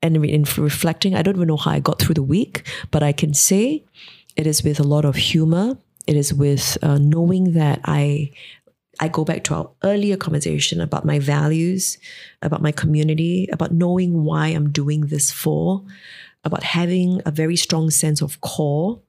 [0.03, 3.13] And in reflecting, I don't even know how I got through the week, but I
[3.13, 3.85] can say
[4.35, 5.77] it is with a lot of humor.
[6.05, 8.31] It is with uh, knowing that I
[8.99, 11.97] I go back to our earlier conversation about my values,
[12.43, 15.83] about my community, about knowing why I'm doing this for,
[16.43, 19.01] about having a very strong sense of core,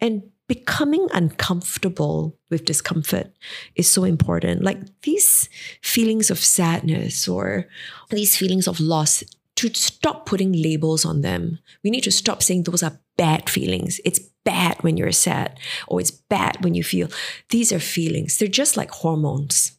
[0.00, 3.30] and becoming uncomfortable with discomfort
[3.76, 4.64] is so important.
[4.64, 5.48] Like these
[5.80, 7.68] feelings of sadness or
[8.10, 9.22] these feelings of loss,
[9.68, 11.58] to stop putting labels on them.
[11.82, 14.00] We need to stop saying those are bad feelings.
[14.04, 17.08] It's bad when you're sad or it's bad when you feel.
[17.50, 18.38] These are feelings.
[18.38, 19.72] They're just like hormones.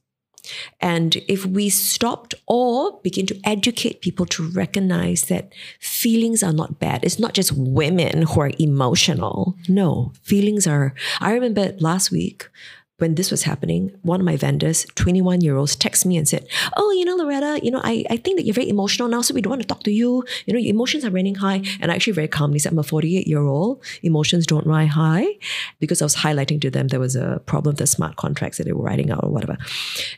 [0.80, 6.80] And if we stopped or begin to educate people to recognize that feelings are not
[6.80, 9.56] bad, it's not just women who are emotional.
[9.68, 10.94] No, feelings are.
[11.20, 12.50] I remember last week,
[13.02, 16.48] when this was happening, one of my vendors, 21 year olds, text me and said,
[16.78, 19.34] Oh, you know, Loretta, you know, I, I think that you're very emotional now, so
[19.34, 20.24] we don't want to talk to you.
[20.46, 21.64] You know, your emotions are running high.
[21.82, 23.84] And I actually very calmly said, I'm a 48 year old.
[24.04, 25.26] Emotions don't run high
[25.80, 28.66] because I was highlighting to them there was a problem with the smart contracts that
[28.66, 29.58] they were writing out or whatever.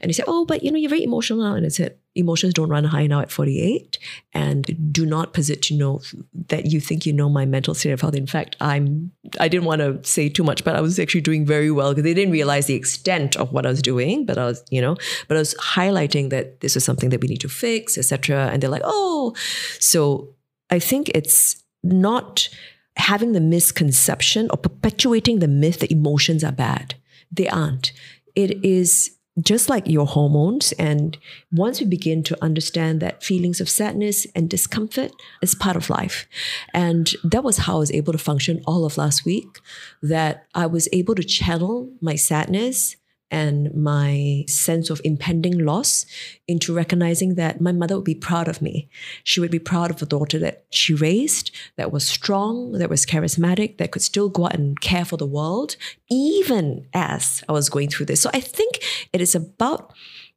[0.01, 1.55] And he said, Oh, but you know, you're very emotional now.
[1.55, 3.97] And I said, emotions don't run high now at 48
[4.33, 6.01] and do not posit to know
[6.49, 8.15] that you think you know my mental state of health.
[8.15, 11.45] In fact i'm i didn't want to say too much but i was actually doing
[11.45, 14.45] very well because they didn't realize the extent of what i was doing but i
[14.45, 14.95] was you know
[15.27, 18.61] but i was highlighting that this is something that we need to fix etc and
[18.61, 19.33] they're like oh.
[19.79, 20.35] So
[20.69, 22.49] i think it's not
[22.97, 26.95] having the misconception or perpetuating the myth that emotions are bad.
[27.31, 27.91] They aren't.
[28.35, 30.71] It is just like your hormones.
[30.73, 31.17] And
[31.51, 36.27] once we begin to understand that feelings of sadness and discomfort is part of life.
[36.73, 39.59] And that was how I was able to function all of last week,
[40.01, 42.95] that I was able to channel my sadness
[43.33, 46.05] and my sense of impending loss
[46.47, 48.87] into recognizing that my mother would be proud of me.
[49.23, 53.07] She would be proud of the daughter that she raised, that was strong, that was
[53.07, 55.77] charismatic, that could still go out and care for the world,
[56.11, 58.21] even as I was going through this.
[58.21, 58.79] So I think
[59.11, 59.91] it is about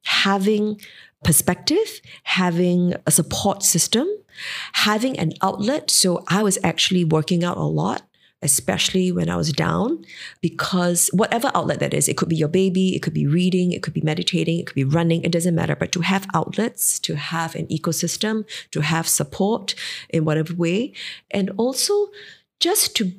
[0.05, 0.81] having
[1.23, 4.09] perspective, having a support system,
[4.73, 5.91] having an outlet.
[5.91, 8.09] So I was actually working out a lot
[8.47, 10.05] especially when I was down,
[10.41, 13.83] because whatever outlet that is, it could be your baby, it could be reading, it
[13.83, 15.77] could be meditating, it could be running, it doesn't matter.
[15.77, 19.75] But to have outlets, to have an ecosystem, to have support
[20.09, 20.95] in whatever way,
[21.31, 21.95] and also
[22.61, 23.13] just to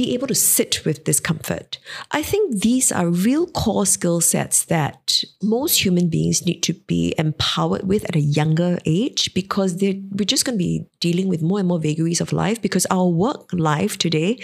[0.00, 1.78] be able to sit with discomfort.
[2.10, 7.14] I think these are real core skill sets that most human beings need to be
[7.18, 11.58] empowered with at a younger age because we're just going to be dealing with more
[11.58, 14.38] and more vagaries of life because our work life today,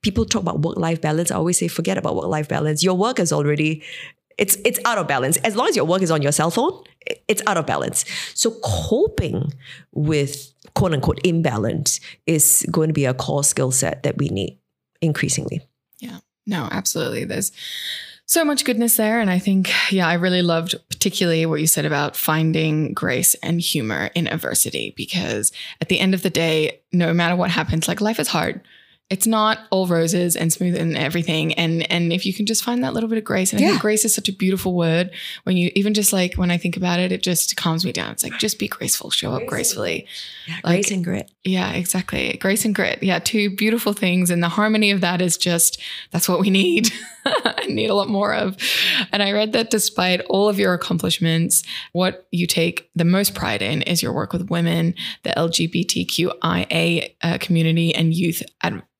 [0.00, 1.30] people talk about work life balance.
[1.30, 2.82] I always say, forget about work life balance.
[2.82, 3.82] Your work is already
[4.38, 5.36] it's it's out of balance.
[5.48, 6.72] As long as your work is on your cell phone,
[7.28, 8.06] it's out of balance.
[8.32, 9.52] So coping
[9.92, 14.58] with quote unquote imbalance is going to be a core skill set that we need
[15.02, 15.60] increasingly.
[15.98, 17.24] Yeah, no, absolutely.
[17.24, 17.52] There's
[18.24, 19.20] so much goodness there.
[19.20, 23.60] And I think, yeah, I really loved particularly what you said about finding grace and
[23.60, 28.00] humor in adversity, because at the end of the day, no matter what happens, like
[28.00, 28.62] life is hard
[29.12, 31.52] it's not all roses and smooth and everything.
[31.54, 33.66] And and if you can just find that little bit of grace, and yeah.
[33.66, 35.10] I think grace is such a beautiful word.
[35.44, 38.12] When you even just like when I think about it, it just calms me down.
[38.12, 40.06] It's like just be graceful, show grace up gracefully.
[40.48, 41.30] Yeah, like, grace and grit.
[41.44, 42.38] Yeah, exactly.
[42.38, 43.02] Grace and grit.
[43.02, 45.78] Yeah, two beautiful things, and the harmony of that is just
[46.10, 46.90] that's what we need.
[47.26, 48.56] I need a lot more of.
[49.12, 53.60] And I read that despite all of your accomplishments, what you take the most pride
[53.60, 58.42] in is your work with women, the LGBTQIA uh, community, and youth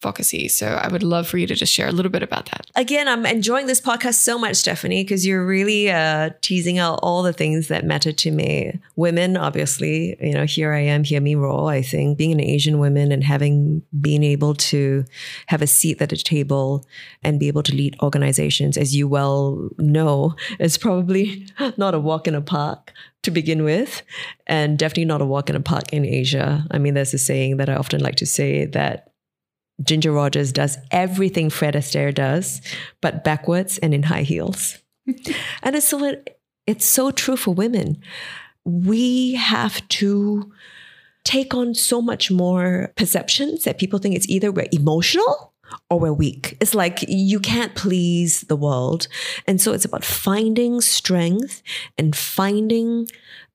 [0.02, 0.48] advocacy.
[0.48, 2.66] So I would love for you to just share a little bit about that.
[2.74, 7.22] Again, I'm enjoying this podcast so much, Stephanie, because you're really uh, teasing out all
[7.22, 8.80] the things that matter to me.
[8.96, 11.68] Women, obviously, you know, here I am, hear me roll.
[11.68, 15.04] I think being an Asian woman and having been able to
[15.46, 16.84] have a seat at the table
[17.22, 22.26] and be able to lead organizations, as you well know, is probably not a walk
[22.26, 24.02] in a park to begin with,
[24.48, 26.66] and definitely not a walk in a park in Asia.
[26.72, 29.11] I mean, there's a saying that I often like to say that
[29.82, 32.60] Ginger Rogers does everything Fred Astaire does,
[33.00, 34.78] but backwards and in high heels.
[35.62, 36.16] and it's so,
[36.66, 38.00] it's so true for women.
[38.64, 40.52] We have to
[41.24, 45.52] take on so much more perceptions that people think it's either we're emotional
[45.88, 46.56] or we're weak.
[46.60, 49.08] It's like you can't please the world.
[49.46, 51.62] And so it's about finding strength
[51.96, 53.08] and finding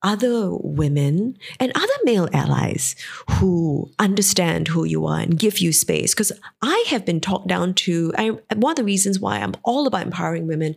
[0.03, 2.95] other women and other male allies
[3.31, 6.13] who understand who you are and give you space.
[6.13, 6.31] Because
[6.61, 8.13] I have been talked down to.
[8.17, 10.75] I, one of the reasons why I'm all about empowering women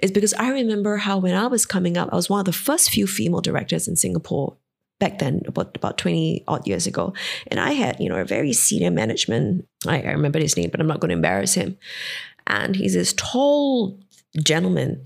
[0.00, 2.52] is because I remember how when I was coming up, I was one of the
[2.52, 4.56] first few female directors in Singapore
[5.00, 7.14] back then about about 20 odd years ago
[7.46, 10.80] and i had you know a very senior management I, I remember his name but
[10.80, 11.78] i'm not going to embarrass him
[12.48, 13.96] and he's this tall
[14.42, 15.04] gentleman.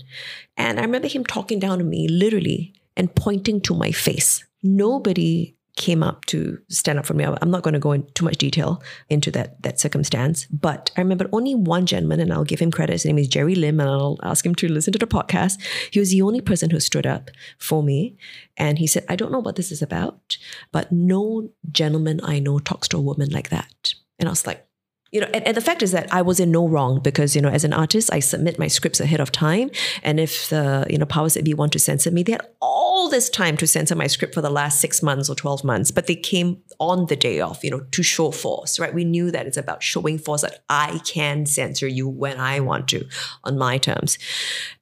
[0.57, 4.43] And I remember him talking down to me literally and pointing to my face.
[4.61, 7.25] Nobody came up to stand up for me.
[7.25, 11.01] I'm not going to go into too much detail into that that circumstance, but I
[11.01, 12.93] remember only one gentleman, and I'll give him credit.
[12.93, 15.59] His name is Jerry Lim, and I'll ask him to listen to the podcast.
[15.91, 18.17] He was the only person who stood up for me,
[18.55, 20.37] and he said, "I don't know what this is about,
[20.71, 24.67] but no gentleman I know talks to a woman like that." And I was like,
[25.13, 27.41] you know, and, and, the fact is that I was in no wrong because, you
[27.41, 29.69] know, as an artist, I submit my scripts ahead of time.
[30.01, 33.09] And if the, you know, powers that be want to censor me, they had all
[33.09, 36.07] this time to censor my script for the last six months or 12 months, but
[36.07, 38.91] they came on the day off, you know, to show force, right?
[38.93, 42.87] We knew that it's about showing force that I can censor you when I want
[42.87, 43.05] to
[43.43, 44.17] on my terms.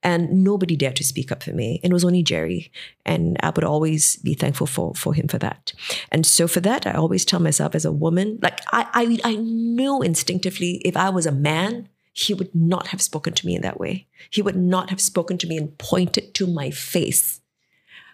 [0.01, 1.82] And nobody dared to speak up for me.
[1.84, 2.71] It was only Jerry.
[3.05, 5.73] And I would always be thankful for, for him for that.
[6.11, 9.36] And so for that, I always tell myself as a woman, like I, I, I
[9.36, 13.61] knew instinctively if I was a man, he would not have spoken to me in
[13.61, 14.07] that way.
[14.30, 17.41] He would not have spoken to me and pointed to my face.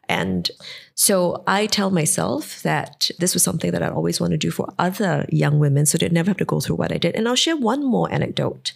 [0.10, 0.50] And
[0.96, 4.74] so I tell myself that this was something that I always want to do for
[4.80, 7.16] other young women so they'd never have to go through what I did.
[7.16, 8.72] And I'll share one more anecdote.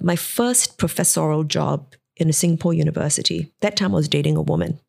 [0.00, 4.80] My first professorial job in a Singapore university, that time I was dating a woman.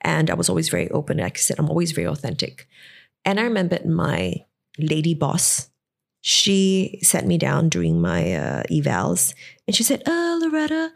[0.00, 1.18] And I was always very open.
[1.18, 2.66] Like I said, I'm always very authentic.
[3.24, 4.44] And I remember my
[4.78, 5.70] lady boss,
[6.26, 9.34] she sat me down during my uh, evals
[9.66, 10.90] and she said, Oh, Loretta,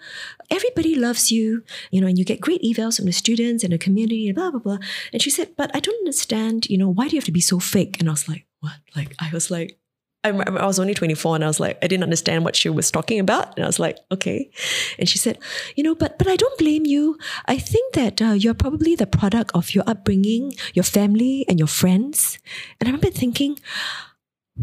[0.51, 3.79] everybody loves you, you know, and you get great evals from the students and the
[3.79, 4.79] community and blah, blah, blah.
[5.12, 7.43] And she said, But I don't understand, you know, why do you have to be
[7.43, 8.01] so fake?
[8.01, 8.79] And I was like, What?
[8.97, 9.79] Like, I was like,
[10.24, 13.20] I, was only 24 and I was like, I didn't understand what she was talking
[13.20, 13.55] about.
[13.57, 14.51] And I was like, okay.
[14.99, 15.39] And she said,
[15.76, 17.16] you know, but, but I don't blame you.
[17.47, 21.68] I think that uh, you're probably the product of your upbringing, your family and your
[21.68, 22.39] friends.
[22.81, 23.59] And I remember thinking,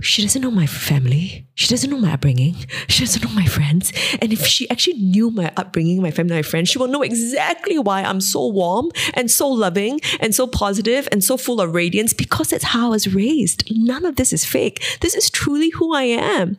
[0.02, 1.48] she doesn't know my family.
[1.56, 2.56] She doesn't know my upbringing.
[2.88, 3.94] She doesn't know my friends.
[4.22, 7.80] And if she actually knew my upbringing, my family, my friends, she will know exactly
[7.80, 12.14] why I'm so warm and so loving and so positive and so full of radiance
[12.14, 13.64] because that's how I was raised.
[13.72, 14.84] None of this is fake.
[15.00, 16.58] This is truly who I am.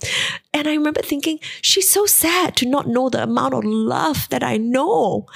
[0.55, 4.43] And I remember thinking, she's so sad to not know the amount of love that
[4.43, 5.27] I know.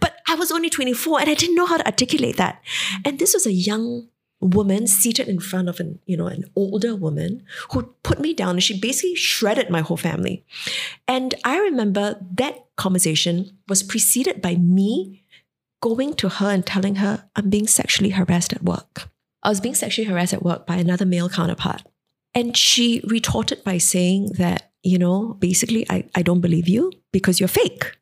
[0.00, 2.62] But I was only 24 and I didn't know how to articulate that.
[3.04, 4.08] And this was a young
[4.40, 8.50] woman seated in front of an you know an older woman who put me down
[8.50, 10.44] and she basically shredded my whole family.
[11.06, 15.24] And i remember that conversation was preceded by me
[15.80, 19.08] going to her and telling her i'm being sexually harassed at work.
[19.42, 21.82] I was being sexually harassed at work by another male counterpart.
[22.34, 27.40] And she retorted by saying that you know basically i, I don't believe you because
[27.40, 27.96] you're fake.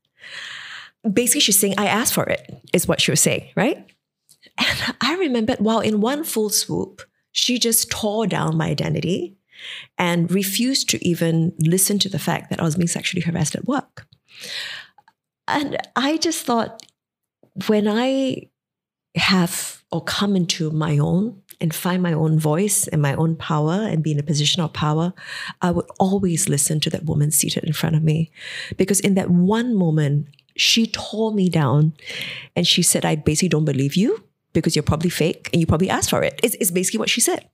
[1.11, 2.43] Basically she's saying i asked for it
[2.75, 3.87] is what she was saying right
[4.59, 7.03] and I remembered, wow, in one full swoop,
[7.33, 9.37] she just tore down my identity
[9.99, 13.67] and refused to even listen to the fact that I was being sexually harassed at
[13.67, 14.07] work.
[15.49, 16.83] And I just thought,
[17.69, 18.49] when I
[19.15, 23.73] have or come into my own and find my own voice and my own power
[23.73, 25.15] and be in a position of power,
[25.63, 28.31] I would always listen to that woman seated in front of me.
[28.77, 31.93] Because in that one moment, she tore me down
[32.55, 34.23] and she said, I basically don't believe you
[34.61, 36.39] because you're probably fake and you probably asked for it.
[36.43, 37.49] It's, it's basically what she said.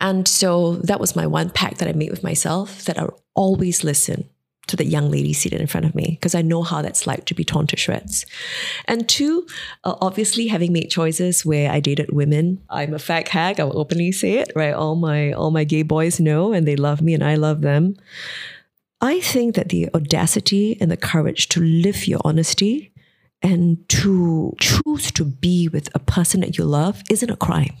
[0.00, 3.82] And so that was my one pact that I made with myself that I'll always
[3.82, 4.28] listen
[4.68, 7.24] to the young lady seated in front of me because I know how that's like
[7.26, 8.26] to be torn to shreds.
[8.84, 9.46] And two,
[9.84, 13.58] uh, obviously having made choices where I dated women, I'm a fag hag.
[13.58, 14.74] I will openly say it, right?
[14.74, 17.96] All my all my gay boys know and they love me and I love them.
[19.00, 22.92] I think that the audacity and the courage to live your honesty
[23.42, 27.76] and to choose to be with a person that you love isn't a crime.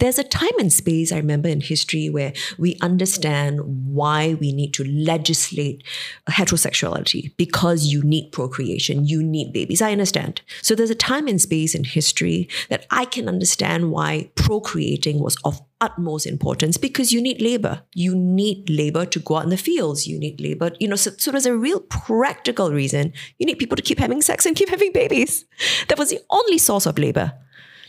[0.00, 3.60] There's a time and space, I remember in history, where we understand
[3.92, 5.82] why we need to legislate
[6.28, 9.82] heterosexuality because you need procreation, you need babies.
[9.82, 10.42] I understand.
[10.62, 15.36] So there's a time and space in history that I can understand why procreating was
[15.44, 17.82] of utmost importance because you need labor.
[17.94, 20.06] You need labor to go out in the fields.
[20.06, 23.12] You need labor, you know, so, so there's a real practical reason.
[23.38, 25.44] You need people to keep having sex and keep having babies.
[25.88, 27.32] That was the only source of labor.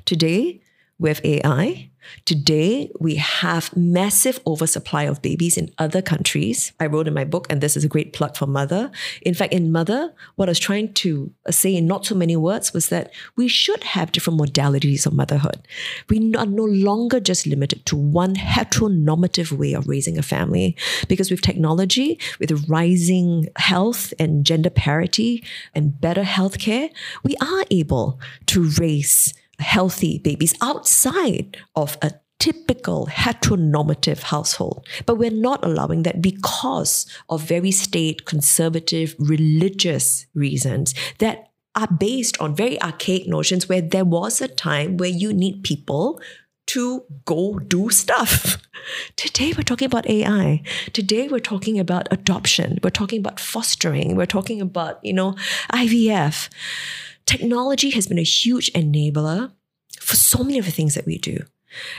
[0.06, 0.62] Today,
[1.00, 1.89] with AI.
[2.26, 6.72] Today, we have massive oversupply of babies in other countries.
[6.80, 8.89] I wrote in my book, and this is a great plug for Mother.
[9.22, 12.74] In fact, in Mother, what I was trying to say in not so many words
[12.74, 15.68] was that we should have different modalities of motherhood.
[16.10, 20.78] We are no longer just limited to one heteronormative way of raising a family,
[21.08, 25.43] because with technology, with rising health and gender parity
[25.76, 26.89] and better healthcare,
[27.24, 34.88] we are able to raise healthy babies outside of a typical heteronormative household.
[35.05, 42.39] But we're not allowing that because of very state conservative religious reasons that are based
[42.41, 46.20] on very archaic notions where there was a time where you need people
[46.68, 48.57] to go do stuff.
[49.16, 50.62] Today, we're talking about AI.
[50.93, 52.80] Today, we're talking about adoption.
[52.84, 54.16] We're talking about fostering.
[54.16, 55.36] We're talking about, you know,
[55.74, 56.49] IVF.
[57.30, 59.52] Technology has been a huge enabler
[60.00, 61.38] for so many of the things that we do.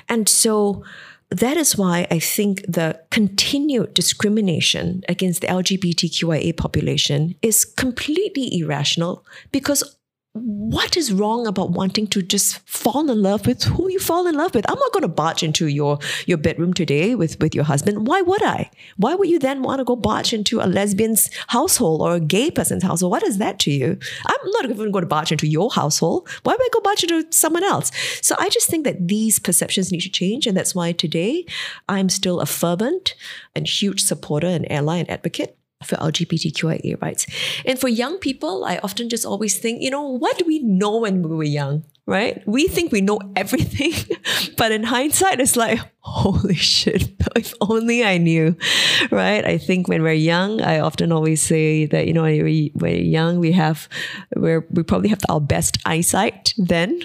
[0.08, 0.82] And so
[1.30, 9.24] that is why I think the continued discrimination against the LGBTQIA population is completely irrational
[9.52, 9.96] because
[10.32, 14.36] what is wrong about wanting to just fall in love with who you fall in
[14.36, 14.68] love with?
[14.70, 18.06] I'm not going to barge into your your bedroom today with with your husband.
[18.06, 18.70] Why would I?
[18.96, 22.50] Why would you then want to go barge into a lesbian's household or a gay
[22.50, 23.10] person's household?
[23.10, 23.98] What is that to you?
[24.24, 26.28] I'm not even going to barge into your household.
[26.44, 27.90] Why would I go barge into someone else?
[28.22, 31.44] So I just think that these perceptions need to change, and that's why today
[31.88, 33.14] I'm still a fervent
[33.56, 37.26] and huge supporter and ally and advocate for LGBTQIA rights.
[37.64, 40.98] And for young people, I often just always think, you know, what do we know
[40.98, 42.46] when we were young, right?
[42.46, 43.92] We think we know everything,
[44.56, 48.56] but in hindsight, it's like, holy shit, if only I knew,
[49.10, 49.44] right?
[49.44, 53.38] I think when we're young, I often always say that, you know, when we're young,
[53.38, 53.88] we have,
[54.36, 57.02] we're, we probably have our best eyesight then,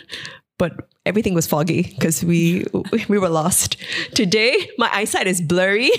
[0.58, 2.66] but everything was foggy because we
[3.10, 3.78] we were lost.
[4.14, 5.92] Today, my eyesight is blurry.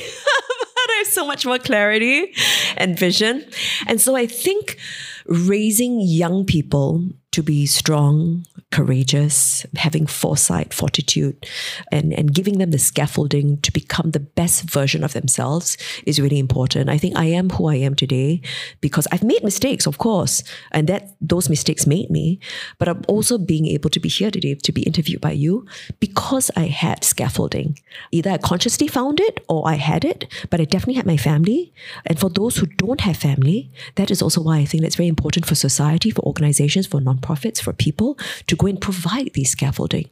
[0.90, 2.34] I have so much more clarity
[2.76, 3.44] and vision.
[3.86, 4.78] And so I think
[5.26, 11.46] raising young people to be strong, courageous, having foresight, fortitude,
[11.92, 16.38] and, and giving them the scaffolding to become the best version of themselves is really
[16.38, 16.88] important.
[16.88, 18.40] I think I am who I am today
[18.80, 20.42] because I've made mistakes, of course,
[20.72, 22.38] and that those mistakes made me.
[22.78, 25.66] But I'm also being able to be here today to be interviewed by you
[26.00, 27.78] because I had scaffolding.
[28.12, 31.72] Either I consciously found it or I had it, but I definitely had my family.
[32.04, 35.08] And for those who don't have family, that is also why I think that's very
[35.08, 39.50] important for society, for organizations, for non nonprofits, for people to go and provide these
[39.50, 40.08] scaffolding.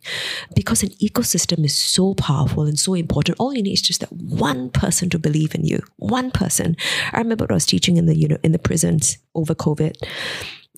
[0.55, 3.39] Because an ecosystem is so powerful and so important.
[3.39, 5.81] All you need is just that one person to believe in you.
[5.97, 6.77] One person.
[7.13, 9.97] I remember I was teaching in the you know in the prisons over COVID.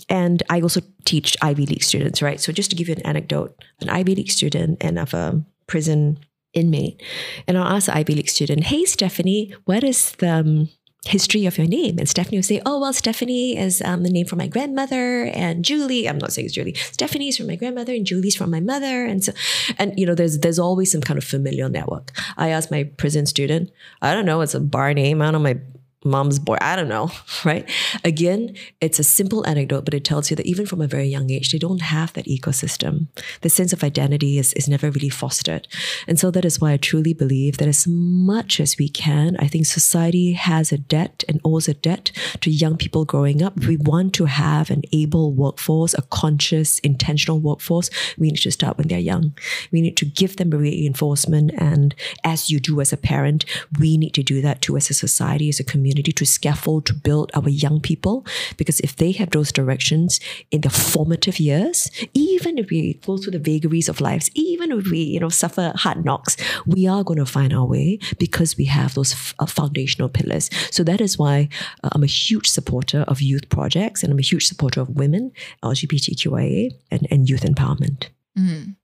[0.09, 2.41] And I also teach Ivy League students, right?
[2.41, 6.19] So just to give you an anecdote, an Ivy League student and of a prison
[6.53, 7.03] inmate.
[7.47, 10.69] And I'll ask the Ivy League student, hey, Stephanie, what is the um,
[11.07, 11.99] history of your name.
[11.99, 15.65] And Stephanie would say, oh, well, Stephanie is um, the name for my grandmother and
[15.65, 19.05] Julie, I'm not saying it's Julie, Stephanie's from my grandmother and Julie's from my mother.
[19.05, 19.33] And so,
[19.79, 22.13] and you know, there's, there's always some kind of familial network.
[22.37, 23.71] I asked my prison student,
[24.03, 25.23] I don't know, it's a bar name.
[25.23, 25.61] I don't know, my
[26.07, 26.57] mom's boy.
[26.61, 27.11] I don't know,
[27.45, 27.69] right?
[28.05, 31.31] Again, it's a simple anecdote, but it tells you that even from a very young
[31.31, 33.09] age, they don't have that ecosystem.
[33.43, 35.69] The sense of identity is, is never really fostered.
[36.07, 39.49] And so that is why I truly believe that as much as we can, I
[39.49, 43.57] think society has a debt and owes a debt to young people growing up.
[43.57, 48.79] we want to have an able workforce, a conscious, intentional workforce, we need to start
[48.79, 49.35] when they're young.
[49.73, 51.53] We need to give them reinforcement.
[51.59, 51.95] And
[52.25, 53.45] as you do as a parent,
[53.79, 56.85] we need to do that too as a society, as a community community to scaffold
[56.85, 58.27] to build our young people.
[58.57, 60.21] Because if they have those directions
[60.51, 64.91] in their formative years even if we go through the vagaries of lives even if
[64.91, 66.37] we you know suffer hard knocks
[66.67, 70.51] we are going to find our way because we have those f- uh, foundational pillars.
[70.71, 71.49] So that is why
[71.83, 75.33] uh, i'm a huge supporter of youth projects and i'm a huge supporter of women
[75.63, 78.09] lgbtqia and, and youth empowerment.
[78.39, 78.77] Mm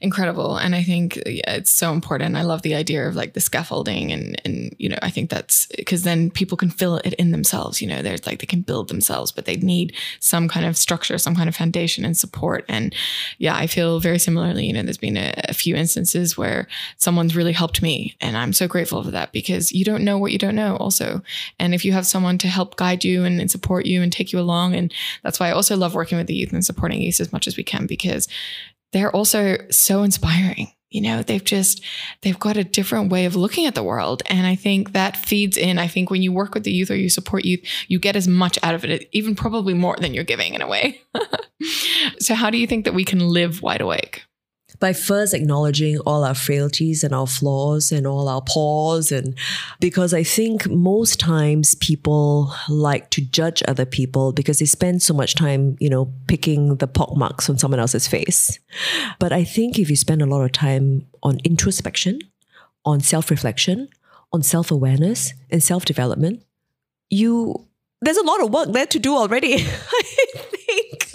[0.00, 0.56] incredible.
[0.56, 2.36] And i think yeah, it's so important.
[2.36, 5.66] I love the idea of like the scaffolding and and you know i think that's
[5.76, 8.88] because then people can fill it in themselves you know there's like they can build
[8.88, 12.64] themselves but they need some kind of structure some kind of foundation and support.
[12.68, 12.94] And
[13.38, 14.66] yeah i feel very similarly.
[14.66, 18.52] You know there's been a, a few instances where someone's really helped me and i'm
[18.52, 21.22] so grateful for that because you don't know what you don't know also.
[21.58, 24.32] And if you have someone to help guide you and, and support you and take
[24.32, 24.92] you along and
[25.22, 27.56] that's why i also love working with the youth and supporting youth as much as
[27.56, 28.28] we can because
[28.92, 30.72] they're also so inspiring.
[30.90, 31.82] You know, they've just,
[32.20, 34.22] they've got a different way of looking at the world.
[34.26, 35.78] And I think that feeds in.
[35.78, 38.28] I think when you work with the youth or you support youth, you get as
[38.28, 41.00] much out of it, even probably more than you're giving in a way.
[42.18, 44.24] so, how do you think that we can live wide awake?
[44.78, 49.36] By first acknowledging all our frailties and our flaws and all our pause and
[49.80, 55.14] because I think most times people like to judge other people because they spend so
[55.14, 58.58] much time, you know, picking the pockmarks on someone else's face.
[59.18, 62.20] But I think if you spend a lot of time on introspection,
[62.84, 63.88] on self-reflection,
[64.32, 66.42] on self-awareness and self-development,
[67.10, 67.66] you
[68.00, 69.64] there's a lot of work there to do already.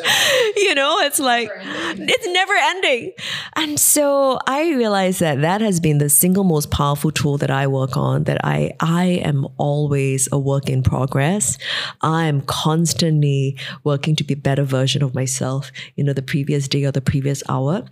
[0.58, 3.14] You know, it's like it's never ending.
[3.56, 7.68] And so I realized that that has been the single most powerful tool that I
[7.68, 11.58] work on that I I am always a work in progress.
[12.02, 16.68] I am constantly working to be a better version of myself, you know, the previous
[16.68, 17.86] day or the previous hour.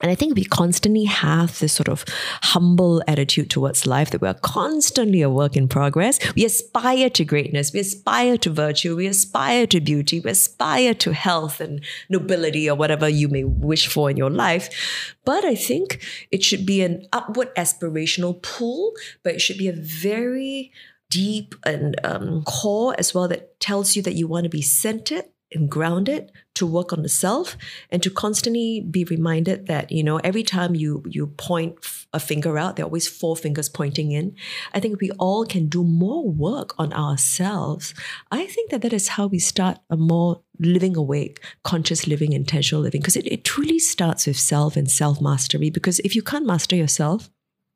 [0.00, 2.04] And I think we constantly have this sort of
[2.42, 6.18] humble attitude towards life that we're constantly a work in progress.
[6.34, 11.14] We aspire to greatness, we aspire to virtue, we aspire to beauty, we aspire to
[11.14, 15.16] health and nobility or whatever you may wish for in your life.
[15.24, 18.92] But I think it should be an upward aspirational pull,
[19.22, 20.72] but it should be a very
[21.08, 25.24] deep and um, core as well that tells you that you want to be centered
[25.52, 27.56] and grounded to work on the self
[27.90, 31.76] and to constantly be reminded that you know every time you you point
[32.12, 34.34] a finger out there are always four fingers pointing in.
[34.74, 37.94] I think we all can do more work on ourselves.
[38.30, 42.82] I think that that is how we start a more living awake conscious living intentional
[42.82, 46.46] living because it, it truly starts with self and self mastery because if you can't
[46.46, 47.30] master yourself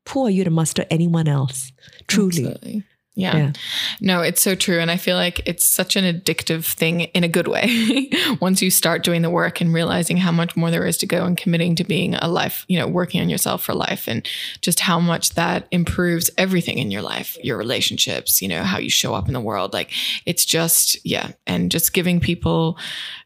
[0.08, 1.72] who are you to master anyone else?
[2.08, 2.46] Truly.
[2.46, 2.84] Absolutely.
[3.20, 3.36] Yeah.
[3.36, 3.52] yeah.
[4.00, 4.80] No, it's so true.
[4.80, 8.10] And I feel like it's such an addictive thing in a good way.
[8.40, 11.24] Once you start doing the work and realizing how much more there is to go
[11.24, 14.28] and committing to being a life, you know, working on yourself for life and
[14.62, 18.90] just how much that improves everything in your life, your relationships, you know, how you
[18.90, 19.72] show up in the world.
[19.72, 19.92] Like
[20.24, 21.32] it's just, yeah.
[21.46, 22.78] And just giving people,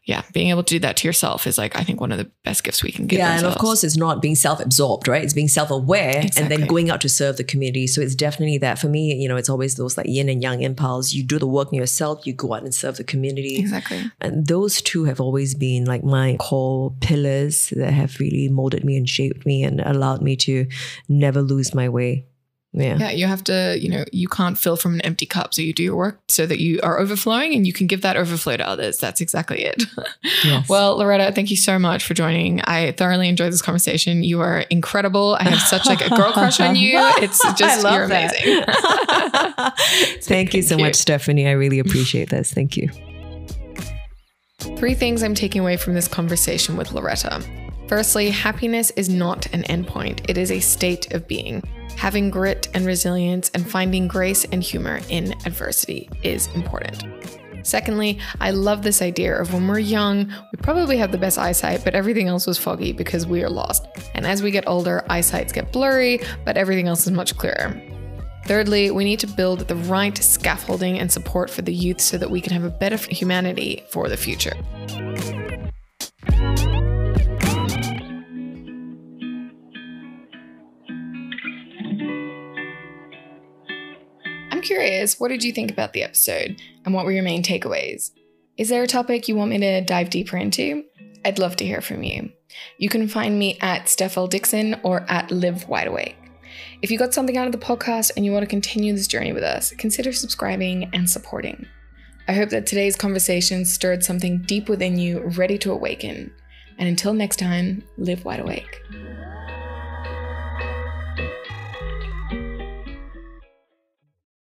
[0.05, 2.29] yeah, being able to do that to yourself is like I think one of the
[2.43, 3.17] best gifts we can give.
[3.17, 3.43] Yeah, ourselves.
[3.43, 5.23] and of course, it's not being self-absorbed, right?
[5.23, 6.43] It's being self-aware exactly.
[6.43, 7.87] and then going out to serve the community.
[7.87, 9.15] So it's definitely that for me.
[9.15, 11.13] You know, it's always those like yin and yang impulse.
[11.13, 13.57] You do the work in yourself, you go out and serve the community.
[13.57, 14.03] Exactly.
[14.21, 18.97] And those two have always been like my core pillars that have really molded me
[18.97, 20.67] and shaped me and allowed me to
[21.09, 22.27] never lose my way.
[22.75, 22.97] Yeah.
[22.97, 23.11] Yeah.
[23.11, 25.53] You have to, you know, you can't fill from an empty cup.
[25.53, 28.17] So you do your work so that you are overflowing and you can give that
[28.17, 28.97] overflow to others.
[28.97, 29.83] That's exactly it.
[30.43, 30.69] Yes.
[30.69, 32.61] well, Loretta, thank you so much for joining.
[32.61, 34.23] I thoroughly enjoyed this conversation.
[34.23, 35.37] You are incredible.
[35.39, 36.95] I have such like a girl crush on you.
[37.17, 38.63] It's just you're amazing.
[38.65, 40.83] thank, thank you so you.
[40.83, 41.47] much, Stephanie.
[41.47, 42.53] I really appreciate this.
[42.53, 42.89] Thank you.
[44.77, 47.41] Three things I'm taking away from this conversation with Loretta.
[47.87, 51.61] Firstly, happiness is not an endpoint, it is a state of being.
[51.97, 57.05] Having grit and resilience and finding grace and humor in adversity is important.
[57.61, 61.83] Secondly, I love this idea of when we're young, we probably have the best eyesight,
[61.83, 63.87] but everything else was foggy because we are lost.
[64.13, 67.79] And as we get older, eyesights get blurry, but everything else is much clearer.
[68.45, 72.29] Thirdly, we need to build the right scaffolding and support for the youth so that
[72.29, 74.53] we can have a better humanity for the future.
[84.65, 88.09] Curious, what did you think about the episode and what were your main takeaways?
[88.57, 90.83] Is there a topic you want me to dive deeper into?
[91.23, 92.31] I'd love to hear from you.
[92.79, 96.17] You can find me at Steph L Dickson or at Live Wide Awake.
[96.81, 99.33] If you got something out of the podcast and you want to continue this journey
[99.33, 101.67] with us, consider subscribing and supporting.
[102.27, 106.33] I hope that today's conversation stirred something deep within you, ready to awaken.
[106.79, 108.81] And until next time, live wide awake.